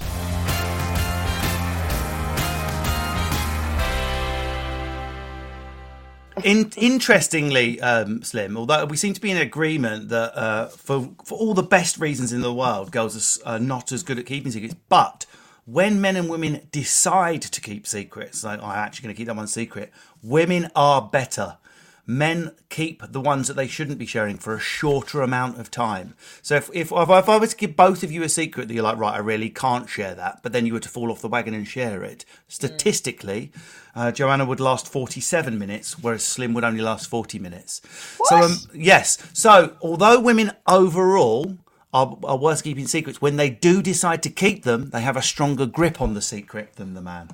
In, 6.43 6.71
interestingly, 6.77 7.79
um, 7.81 8.23
Slim, 8.23 8.57
although 8.57 8.85
we 8.85 8.97
seem 8.97 9.13
to 9.13 9.21
be 9.21 9.31
in 9.31 9.37
agreement 9.37 10.09
that 10.09 10.37
uh, 10.37 10.67
for 10.67 11.09
for 11.23 11.37
all 11.37 11.53
the 11.53 11.63
best 11.63 11.97
reasons 11.99 12.33
in 12.33 12.41
the 12.41 12.53
world, 12.53 12.91
girls 12.91 13.39
are, 13.45 13.59
not 13.59 13.91
as 13.91 14.03
good 14.03 14.19
at 14.19 14.25
keeping 14.25 14.51
secrets. 14.51 14.75
But 14.89 15.25
when 15.65 16.01
men 16.01 16.15
and 16.15 16.29
women 16.29 16.67
decide 16.71 17.41
to 17.43 17.61
keep 17.61 17.85
secrets, 17.85 18.43
like 18.43 18.61
I'm 18.61 18.69
actually 18.69 19.03
going 19.03 19.15
to 19.15 19.17
keep 19.17 19.27
that 19.27 19.35
one 19.35 19.47
secret, 19.47 19.91
women 20.23 20.69
are 20.75 21.01
better. 21.01 21.57
Men 22.05 22.51
keep 22.69 23.03
the 23.07 23.21
ones 23.21 23.47
that 23.47 23.55
they 23.55 23.67
shouldn't 23.67 23.99
be 23.99 24.05
sharing 24.05 24.37
for 24.37 24.55
a 24.55 24.59
shorter 24.59 25.21
amount 25.21 25.59
of 25.59 25.71
time. 25.71 26.15
So 26.41 26.55
if 26.55 26.69
if, 26.73 26.91
if 26.91 27.29
I 27.29 27.37
was 27.37 27.51
to 27.51 27.57
give 27.57 27.75
both 27.75 28.03
of 28.03 28.11
you 28.11 28.23
a 28.23 28.29
secret 28.29 28.67
that 28.67 28.73
you're 28.73 28.83
like, 28.83 28.97
right, 28.97 29.15
I 29.15 29.19
really 29.19 29.49
can't 29.49 29.89
share 29.89 30.15
that, 30.15 30.39
but 30.43 30.53
then 30.53 30.65
you 30.65 30.73
were 30.73 30.79
to 30.79 30.89
fall 30.89 31.11
off 31.11 31.21
the 31.21 31.27
wagon 31.27 31.53
and 31.53 31.67
share 31.67 32.03
it, 32.03 32.25
statistically, 32.47 33.51
uh, 33.95 34.11
Joanna 34.11 34.45
would 34.45 34.59
last 34.59 34.87
47 34.87 35.57
minutes, 35.57 35.99
whereas 35.99 36.23
Slim 36.23 36.53
would 36.53 36.63
only 36.63 36.81
last 36.81 37.09
40 37.09 37.39
minutes. 37.39 37.81
So 38.25 38.37
um, 38.37 38.55
yes, 38.73 39.17
so 39.33 39.75
although 39.81 40.19
women 40.19 40.51
overall 40.67 41.57
are, 41.93 42.17
are 42.23 42.37
worse 42.37 42.61
keeping 42.61 42.87
secrets, 42.87 43.21
when 43.21 43.35
they 43.35 43.49
do 43.49 43.81
decide 43.81 44.23
to 44.23 44.29
keep 44.29 44.63
them, 44.63 44.89
they 44.91 45.01
have 45.01 45.17
a 45.17 45.21
stronger 45.21 45.65
grip 45.65 46.01
on 46.01 46.13
the 46.13 46.21
secret 46.21 46.75
than 46.75 46.93
the 46.93 47.01
man. 47.01 47.29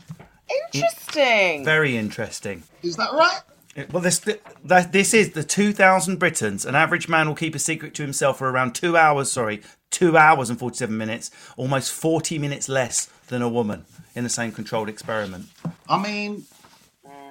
Interesting. 0.73 1.65
Very 1.65 1.97
interesting. 1.97 2.63
Is 2.82 2.95
that 2.95 3.13
right? 3.13 3.41
Well, 3.92 4.02
this 4.02 4.20
this 4.63 5.13
is 5.13 5.32
the 5.34 5.44
2,000 5.44 6.18
Britons. 6.18 6.66
An 6.66 6.74
average 6.74 7.08
man 7.08 7.28
will 7.28 7.36
keep 7.36 7.54
a 7.54 7.60
secret 7.60 7.94
to 7.96 8.02
himself 8.02 8.40
for 8.40 8.50
around 8.50 8.74
two 8.74 8.98
hours. 8.98 9.32
Sorry, 9.32 9.62
two 9.92 10.18
hours 10.18 10.50
and 10.50 10.58
47 10.58 10.98
minutes, 10.98 11.30
almost 11.58 11.92
40 11.92 12.40
minutes 12.40 12.68
less 12.68 13.06
than 13.28 13.44
a 13.44 13.50
woman 13.50 13.86
in 14.16 14.24
the 14.24 14.32
same 14.32 14.52
controlled 14.52 14.90
experiment. 14.90 15.46
I 15.88 16.02
mean, 16.02 16.44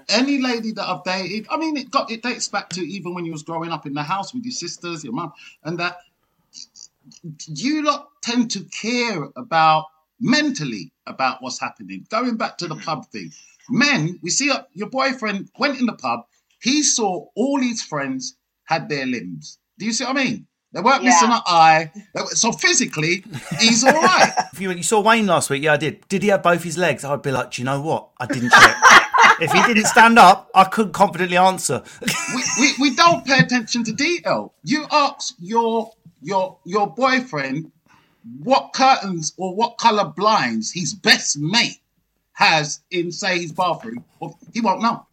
any 0.09 0.41
lady 0.41 0.71
that 0.73 0.89
I've 0.89 1.03
dated, 1.03 1.49
I 1.51 1.57
mean, 1.57 1.77
it 1.77 1.91
got 1.91 2.13
it 2.13 2.23
dates 2.23 2.47
back 2.47 2.69
to 2.71 2.81
even 2.81 3.13
when 3.13 3.25
you 3.25 3.33
was 3.33 3.43
growing 3.43 3.71
up 3.71 3.85
in 3.85 3.95
the 3.95 4.05
house 4.05 4.33
with 4.33 4.45
your 4.45 4.53
sisters, 4.53 5.03
your 5.03 5.15
mum, 5.15 5.33
and 5.65 5.79
that 5.81 5.99
you 7.49 7.83
lot 7.83 8.09
tend 8.23 8.53
to 8.53 8.61
care 8.65 9.29
about 9.37 9.87
mentally 10.21 10.93
about 11.07 11.43
what's 11.43 11.61
happening. 11.61 12.07
Going 12.09 12.37
back 12.37 12.57
to 12.59 12.69
the 12.69 12.77
pub 12.77 13.07
thing, 13.07 13.33
men, 13.69 14.21
we 14.23 14.31
see 14.31 14.53
your 14.75 14.91
boyfriend 14.91 15.51
went 15.59 15.81
in 15.81 15.87
the 15.87 15.95
pub, 15.95 16.27
he 16.63 16.83
saw 16.83 17.27
all 17.35 17.61
his 17.61 17.83
friends 17.83 18.37
had 18.65 18.89
their 18.89 19.07
limbs. 19.07 19.59
Do 19.79 19.87
you 19.87 19.93
see 19.93 20.05
what 20.05 20.17
I 20.17 20.25
mean? 20.25 20.47
They 20.73 20.81
weren't 20.81 21.03
Yeah. 21.03 21.11
missing 21.11 21.31
an 21.31 21.41
eye. 21.47 21.91
So 22.31 22.53
physically, 22.53 23.25
he's 23.61 23.85
all 23.85 23.93
right. 23.93 24.33
If 24.53 24.61
you, 24.61 24.71
you 24.73 24.83
saw 24.83 25.01
Wayne 25.01 25.27
last 25.27 25.51
week, 25.51 25.63
yeah, 25.63 25.75
I 25.75 25.77
did. 25.77 26.07
Did 26.09 26.23
he 26.23 26.29
have 26.31 26.43
both 26.43 26.63
his 26.63 26.77
legs? 26.79 27.05
I'd 27.05 27.23
be 27.23 27.31
like, 27.31 27.53
do 27.53 27.63
you 27.63 27.67
know 27.67 27.81
what? 27.81 28.09
I 28.19 28.27
didn't 28.27 28.51
check. 28.51 28.77
if 29.41 29.53
he 29.53 29.63
didn't 29.63 29.87
stand 29.87 30.19
up, 30.19 30.51
I 30.55 30.65
couldn't 30.65 30.93
confidently 30.93 31.37
answer. 31.37 31.83
we, 32.35 32.43
we, 32.61 32.73
we 32.81 32.97
don't 32.97 33.25
pay 33.25 33.39
attention 33.39 33.85
to 33.85 33.93
detail. 33.93 34.55
You 34.65 34.87
ask 34.91 35.35
your 35.39 35.93
your 36.23 36.59
your 36.65 36.89
boyfriend 36.89 37.71
what 38.43 38.73
curtains 38.73 39.33
or 39.37 39.55
what 39.55 39.77
color 39.79 40.05
blinds 40.17 40.73
his 40.73 40.95
best 40.95 41.39
mate 41.39 41.79
has 42.33 42.81
in 42.91 43.13
say 43.13 43.39
his 43.39 43.53
bathroom, 43.53 44.05
or 44.21 44.35
he 44.53 44.61
won't 44.61 44.83
know. 44.83 45.06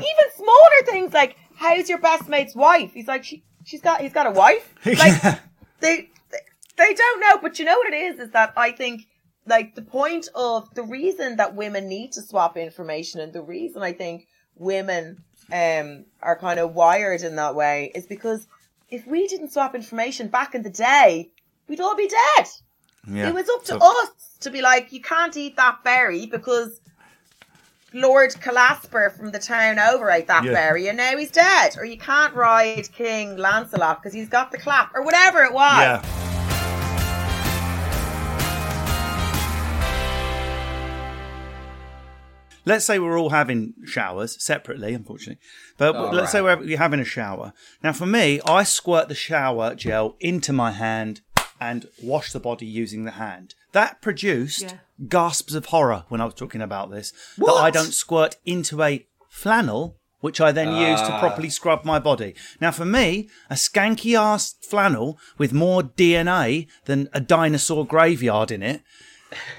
But 0.00 0.04
even 0.04 0.32
smaller 0.36 0.80
things 0.86 1.12
like 1.12 1.36
how's 1.56 1.88
your 1.88 1.98
best 1.98 2.28
mate's 2.28 2.54
wife? 2.54 2.92
He's 2.94 3.06
like 3.08 3.24
she 3.24 3.44
she's 3.64 3.80
got 3.80 4.00
he's 4.00 4.12
got 4.12 4.26
a 4.26 4.30
wife. 4.30 4.74
Like 4.86 5.40
they, 5.80 6.08
they 6.30 6.38
they 6.76 6.94
don't 6.94 7.20
know, 7.20 7.38
but 7.42 7.58
you 7.58 7.64
know 7.64 7.76
what 7.78 7.92
it 7.92 7.96
is 7.96 8.18
is 8.20 8.30
that 8.32 8.52
I 8.56 8.72
think 8.72 9.02
like 9.46 9.74
the 9.74 9.82
point 9.82 10.28
of 10.34 10.72
the 10.74 10.82
reason 10.82 11.36
that 11.36 11.54
women 11.54 11.88
need 11.88 12.12
to 12.12 12.22
swap 12.22 12.56
information 12.56 13.20
and 13.20 13.32
the 13.32 13.42
reason 13.42 13.82
I 13.82 13.92
think 13.92 14.26
women 14.56 15.22
um 15.52 16.04
are 16.22 16.36
kind 16.36 16.58
of 16.58 16.74
wired 16.74 17.22
in 17.22 17.36
that 17.36 17.54
way 17.54 17.92
is 17.94 18.06
because 18.06 18.46
if 18.88 19.06
we 19.06 19.26
didn't 19.28 19.52
swap 19.52 19.74
information 19.74 20.28
back 20.28 20.54
in 20.54 20.62
the 20.62 20.70
day, 20.70 21.30
we'd 21.68 21.80
all 21.80 21.96
be 21.96 22.08
dead. 22.08 22.46
Yeah. 23.08 23.28
It 23.28 23.34
was 23.34 23.48
up 23.48 23.60
to 23.64 23.72
So- 23.72 23.78
us 23.78 24.08
to 24.40 24.50
be 24.50 24.62
like, 24.62 24.92
you 24.92 25.00
can't 25.00 25.36
eat 25.36 25.56
that 25.56 25.82
berry 25.84 26.26
because 26.26 26.80
Lord 28.00 28.30
Calasper 28.32 29.16
from 29.16 29.30
the 29.32 29.38
town 29.38 29.78
over 29.78 30.10
ate 30.10 30.26
that 30.26 30.44
Yeah. 30.44 30.52
berry 30.52 30.88
and 30.88 30.96
now 30.98 31.16
he's 31.16 31.30
dead. 31.30 31.76
Or 31.78 31.84
you 31.84 31.96
can't 31.98 32.34
ride 32.34 32.88
King 32.92 33.36
Lancelot 33.36 34.02
because 34.02 34.12
he's 34.14 34.28
got 34.28 34.52
the 34.52 34.58
clap 34.58 34.94
or 34.94 35.02
whatever 35.02 35.42
it 35.44 35.52
was. 35.52 35.78
Yeah. 35.78 36.02
Let's 42.68 42.84
say 42.84 42.98
we're 42.98 43.18
all 43.18 43.30
having 43.30 43.74
showers 43.84 44.42
separately, 44.42 44.92
unfortunately. 44.92 45.40
But 45.78 45.94
Oh, 45.94 46.10
let's 46.10 46.32
say 46.32 46.40
right. 46.40 46.58
we're 46.58 46.66
we're 46.66 46.78
having 46.78 46.98
a 46.98 47.04
shower. 47.04 47.52
Now, 47.80 47.92
for 47.92 48.06
me, 48.06 48.40
I 48.44 48.64
squirt 48.64 49.08
the 49.08 49.14
shower 49.14 49.76
gel 49.76 50.16
into 50.18 50.52
my 50.52 50.72
hand 50.72 51.20
and 51.60 51.86
wash 52.02 52.32
the 52.32 52.40
body 52.40 52.66
using 52.66 53.04
the 53.04 53.12
hand. 53.12 53.54
That 53.70 54.02
produced 54.02 54.62
Yeah. 54.62 54.72
Gasps 55.08 55.54
of 55.54 55.66
horror 55.66 56.04
when 56.08 56.20
I 56.20 56.24
was 56.24 56.34
talking 56.34 56.62
about 56.62 56.90
this. 56.90 57.12
That 57.38 57.52
I 57.52 57.70
don't 57.70 57.92
squirt 57.92 58.36
into 58.44 58.82
a 58.82 59.06
flannel, 59.28 59.98
which 60.20 60.40
I 60.40 60.52
then 60.52 60.68
use 60.68 61.00
to 61.02 61.12
ah. 61.12 61.20
properly 61.20 61.50
scrub 61.50 61.84
my 61.84 61.98
body. 61.98 62.34
Now, 62.60 62.70
for 62.70 62.84
me, 62.84 63.28
a 63.50 63.54
skanky 63.54 64.18
ass 64.18 64.54
flannel 64.62 65.18
with 65.38 65.52
more 65.52 65.82
DNA 65.82 66.66
than 66.86 67.08
a 67.12 67.20
dinosaur 67.20 67.86
graveyard 67.86 68.50
in 68.50 68.62
it 68.62 68.82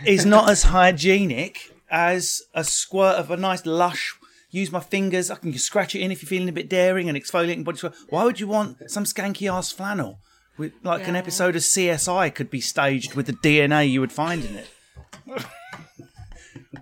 is 0.06 0.26
not 0.26 0.50
as 0.50 0.64
hygienic 0.76 1.74
as 1.90 2.42
a 2.54 2.64
squirt 2.64 3.16
of 3.16 3.32
a 3.32 3.38
nice 3.38 3.66
lush. 3.66 4.16
Use 4.50 4.72
my 4.72 4.80
fingers. 4.80 5.30
I 5.30 5.36
can 5.36 5.54
scratch 5.58 5.94
it 5.94 6.00
in 6.00 6.12
if 6.12 6.22
you're 6.22 6.30
feeling 6.30 6.50
a 6.50 6.54
bit 6.54 6.70
daring 6.70 7.10
and 7.10 7.18
exfoliating 7.18 7.64
body 7.64 7.78
squirt. 7.78 7.96
Why 8.10 8.24
would 8.24 8.40
you 8.40 8.48
want 8.48 8.90
some 8.90 9.04
skanky 9.04 9.52
ass 9.52 9.72
flannel? 9.72 10.20
With, 10.58 10.74
like 10.82 11.08
an 11.08 11.16
episode 11.16 11.56
of 11.56 11.62
CSI 11.62 12.34
could 12.34 12.50
be 12.50 12.62
staged 12.62 13.14
with 13.14 13.28
the 13.28 13.34
DNA 13.34 13.88
you 13.88 14.00
would 14.00 14.12
find 14.12 14.44
in 14.44 14.56
it. 14.56 14.68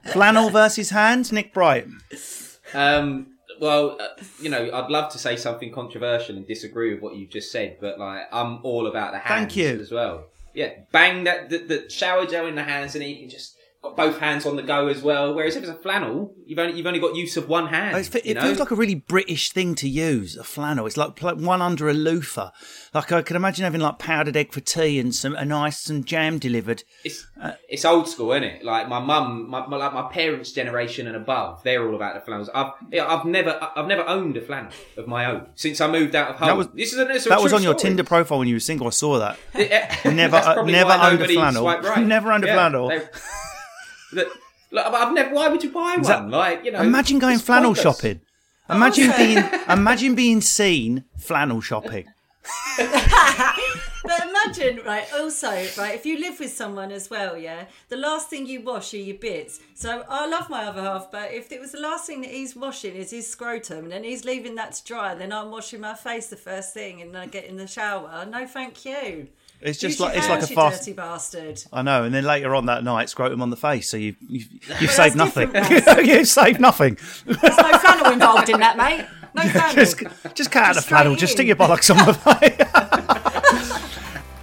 flannel 0.06 0.50
versus 0.50 0.90
hands, 0.90 1.32
Nick 1.32 1.54
Bright. 1.54 1.88
Um, 2.74 3.28
well, 3.60 3.98
uh, 4.00 4.08
you 4.42 4.50
know, 4.50 4.70
I'd 4.74 4.90
love 4.90 5.12
to 5.14 5.18
say 5.18 5.36
something 5.36 5.72
controversial 5.72 6.36
and 6.36 6.46
disagree 6.48 6.94
with 6.94 7.02
what 7.02 7.16
you've 7.16 7.30
just 7.30 7.52
said, 7.52 7.78
but 7.80 8.00
like, 8.00 8.24
I'm 8.32 8.60
all 8.64 8.88
about 8.88 9.14
the 9.14 9.20
hands 9.20 9.54
Thank 9.54 9.56
you. 9.56 9.80
as 9.80 9.92
well. 9.92 10.26
Yeah, 10.54 10.72
bang 10.92 11.26
that 11.26 11.50
the, 11.50 11.58
the 11.58 11.90
shower 11.90 12.26
gel 12.26 12.48
in 12.48 12.56
the 12.56 12.64
hands, 12.64 12.96
and 12.96 13.02
then 13.02 13.10
you 13.10 13.20
can 13.20 13.30
just 13.30 13.55
got 13.86 13.96
both 13.96 14.20
hands 14.20 14.46
on 14.46 14.56
the 14.56 14.64
go 14.64 14.88
as 14.88 15.02
well. 15.02 15.34
Whereas 15.34 15.56
if 15.56 15.64
it's 15.64 15.72
a 15.72 15.76
flannel, 15.76 16.34
you've 16.46 16.60
only 16.60 16.78
you've 16.78 16.88
only 16.88 17.00
got 17.00 17.16
use 17.16 17.38
of 17.38 17.48
one 17.48 17.68
hand. 17.68 17.96
It 17.98 18.26
you 18.26 18.34
know? 18.34 18.42
feels 18.42 18.60
like 18.60 18.72
a 18.72 18.76
really 18.76 18.96
British 18.96 19.52
thing 19.52 19.76
to 19.76 19.88
use, 19.88 20.36
a 20.36 20.44
flannel. 20.44 20.86
It's 20.86 20.98
like, 20.98 21.20
one 21.20 21.62
under 21.62 21.88
a 21.90 21.94
loofah. 21.94 22.52
Like 22.94 23.12
I 23.12 23.22
can 23.22 23.36
imagine 23.36 23.64
having 23.64 23.82
like 23.82 24.00
powdered 24.00 24.36
egg 24.36 24.52
for 24.52 24.62
tea 24.62 25.00
and 25.00 25.14
some 25.14 25.36
a 25.36 25.46
nice 25.46 25.80
some 25.80 26.04
jam 26.04 26.40
delivered. 26.40 26.84
it's 27.04 27.28
it's 27.70 27.86
old 27.86 28.08
school, 28.08 28.32
isn't 28.32 28.44
it? 28.44 28.64
Like 28.64 28.90
my 28.90 29.00
mum, 29.00 29.50
my, 29.50 29.66
my 29.68 29.78
like 29.78 29.94
my 29.94 30.10
parents' 30.12 30.52
generation 30.52 31.08
and 31.08 31.16
above, 31.16 31.62
they're 31.64 31.88
all 31.88 31.96
about 31.96 32.16
the 32.16 32.22
flannels. 32.22 32.50
I've 32.54 32.74
I've 33.00 33.26
never 33.26 33.60
I've 33.76 33.88
never 33.88 34.08
owned 34.08 34.38
a 34.38 34.42
flannel 34.42 34.72
of 34.98 35.08
my 35.08 35.26
own 35.26 35.48
since 35.56 35.82
I 35.82 35.92
moved 35.92 36.16
out 36.16 36.30
of 36.32 36.36
home. 36.38 36.48
That 36.48 36.58
was 36.58 36.68
this 36.70 36.94
is 36.94 37.00
a, 37.00 37.06
this 37.06 37.18
is 37.18 37.26
a 37.28 37.30
that 37.30 37.42
was 37.42 37.54
on 37.54 37.62
your. 37.62 37.76
Tinder 37.76 38.06
profile 38.06 38.40
when 38.40 38.48
you 38.48 38.56
were 38.56 38.60
single. 38.62 38.88
I 38.88 38.92
saw 38.92 39.20
that. 39.20 39.38
Never, 40.06 40.38
uh, 40.38 40.64
never 40.66 40.94
owned 40.94 41.22
a 41.22 41.28
flannel. 41.28 41.66
right. 41.66 42.00
Never 42.06 42.32
owned 42.32 42.46
a 42.46 42.48
flannel. 42.48 42.88
they- 42.88 43.02
that- 44.16 44.28
look, 44.72 44.86
I've 44.86 45.14
never. 45.14 45.34
Why 45.34 45.48
would 45.50 45.64
you 45.64 45.72
buy 45.72 45.98
that- 46.02 46.22
one? 46.24 46.32
Like 46.32 46.66
you 46.66 46.72
know, 46.72 46.82
Imagine 46.82 47.20
going 47.20 47.40
flannel 47.40 47.74
pointless. 47.76 47.84
shopping. 47.98 48.22
Oh, 48.70 48.76
imagine 48.76 49.12
Also- 49.12 49.18
being 49.24 49.38
imagine 49.70 50.16
being 50.16 50.42
seen 50.42 51.04
flannel 51.18 51.62
shopping. 51.62 52.06
But 54.08 54.22
imagine, 54.30 54.86
right, 54.86 55.08
also, 55.16 55.50
right, 55.50 55.96
if 55.96 56.06
you 56.06 56.20
live 56.20 56.40
with 56.40 56.52
someone 56.54 56.92
as 56.92 57.10
well, 57.10 57.36
yeah, 57.36 57.66
the 57.90 57.98
last 57.98 58.30
thing 58.30 58.46
you 58.46 58.62
wash 58.62 58.94
are 58.94 58.98
your 58.98 59.18
bits. 59.18 59.60
So 59.74 60.04
I 60.08 60.28
love 60.28 60.48
my 60.48 60.66
other 60.66 60.84
half, 60.84 61.10
but 61.12 61.34
if 61.34 61.52
it 61.52 61.60
was 61.60 61.72
the 61.72 61.80
last 61.80 62.06
thing 62.06 62.22
that 62.22 62.30
he's 62.30 62.56
washing 62.56 62.94
is 62.96 63.10
his 63.10 63.28
scrotum 63.28 63.86
and 63.86 63.92
then 63.92 64.04
he's 64.04 64.24
leaving 64.24 64.54
that 64.56 64.74
to 64.74 64.84
dry, 64.84 65.16
then 65.16 65.34
I'm 65.34 65.50
washing 65.50 65.82
my 65.82 65.96
face 65.96 66.28
the 66.28 66.36
first 66.36 66.72
thing 66.72 67.02
and 67.02 67.18
I 67.18 67.26
get 67.26 67.46
in 67.46 67.58
the 67.58 67.66
shower. 67.66 68.28
No, 68.30 68.46
thank 68.46 68.86
you. 68.86 69.30
It's 69.62 69.80
just 69.80 70.00
Use 70.00 70.00
like 70.00 70.18
it's 70.18 70.30
like 70.30 70.44
a 70.44 70.48
fast. 70.48 70.82
dirty 70.82 70.94
bastard. 70.94 71.64
I 71.74 71.82
know, 71.82 72.04
and 72.04 72.14
then 72.14 72.24
later 72.24 72.54
on 72.56 72.68
that 72.68 72.84
night, 72.84 73.10
scrotum 73.10 73.42
on 73.42 73.50
the 73.50 73.58
face. 73.58 73.90
So 73.90 73.98
you've 73.98 74.18
you've, 74.28 74.48
you've 74.82 74.92
saved 74.92 75.16
nothing. 75.16 75.52
you've 76.06 76.28
saved 76.28 76.60
nothing. 76.60 76.98
There's 77.26 77.58
no 77.58 77.78
flannel 77.80 78.12
involved 78.14 78.50
in 78.50 78.60
that, 78.60 78.78
mate. 78.78 79.06
No 79.34 79.42
flannel. 79.50 79.76
just 79.76 80.04
just 80.36 80.52
cut 80.52 80.64
out 80.64 80.76
the 80.76 80.82
flannel. 80.82 81.14
straight 81.14 81.20
Just 81.20 81.34
stick 81.34 81.48
your 81.48 81.56
bollocks 81.56 81.90
on 81.90 82.06
the 82.06 82.14
face. 82.14 83.82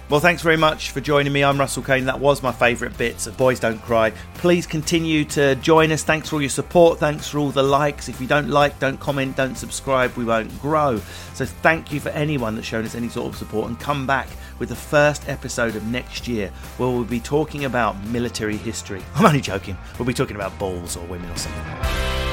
Well, 0.09 0.19
thanks 0.19 0.43
very 0.43 0.57
much 0.57 0.91
for 0.91 1.01
joining 1.01 1.33
me. 1.33 1.43
I'm 1.43 1.57
Russell 1.59 1.81
Kane. 1.81 2.05
That 2.05 2.19
was 2.19 2.43
my 2.43 2.51
favourite 2.51 2.95
bits 2.99 3.25
of 3.25 3.35
Boys 3.35 3.59
Don't 3.59 3.81
Cry. 3.81 4.11
Please 4.35 4.67
continue 4.67 5.25
to 5.25 5.55
join 5.55 5.91
us. 5.91 6.03
Thanks 6.03 6.29
for 6.29 6.35
all 6.35 6.41
your 6.41 6.51
support. 6.51 6.99
Thanks 6.99 7.27
for 7.27 7.39
all 7.39 7.49
the 7.49 7.63
likes. 7.63 8.09
If 8.09 8.21
you 8.21 8.27
don't 8.27 8.49
like, 8.49 8.77
don't 8.77 8.99
comment, 8.99 9.35
don't 9.35 9.55
subscribe, 9.55 10.15
we 10.15 10.23
won't 10.23 10.61
grow. 10.61 11.01
So 11.33 11.45
thank 11.45 11.91
you 11.91 11.99
for 11.99 12.09
anyone 12.09 12.53
that's 12.53 12.67
shown 12.67 12.85
us 12.85 12.93
any 12.93 13.09
sort 13.09 13.25
of 13.33 13.35
support 13.37 13.69
and 13.69 13.79
come 13.79 14.05
back 14.05 14.27
with 14.63 14.69
the 14.69 14.75
first 14.77 15.27
episode 15.27 15.75
of 15.75 15.85
next 15.87 16.25
year 16.25 16.49
where 16.77 16.87
we'll 16.87 17.03
be 17.03 17.19
talking 17.19 17.65
about 17.65 18.01
military 18.05 18.55
history. 18.55 19.03
I'm 19.13 19.25
only 19.25 19.41
joking. 19.41 19.77
We'll 19.99 20.05
be 20.05 20.13
talking 20.13 20.37
about 20.37 20.57
balls 20.57 20.95
or 20.95 21.05
women 21.07 21.29
or 21.29 21.35
something. 21.35 22.32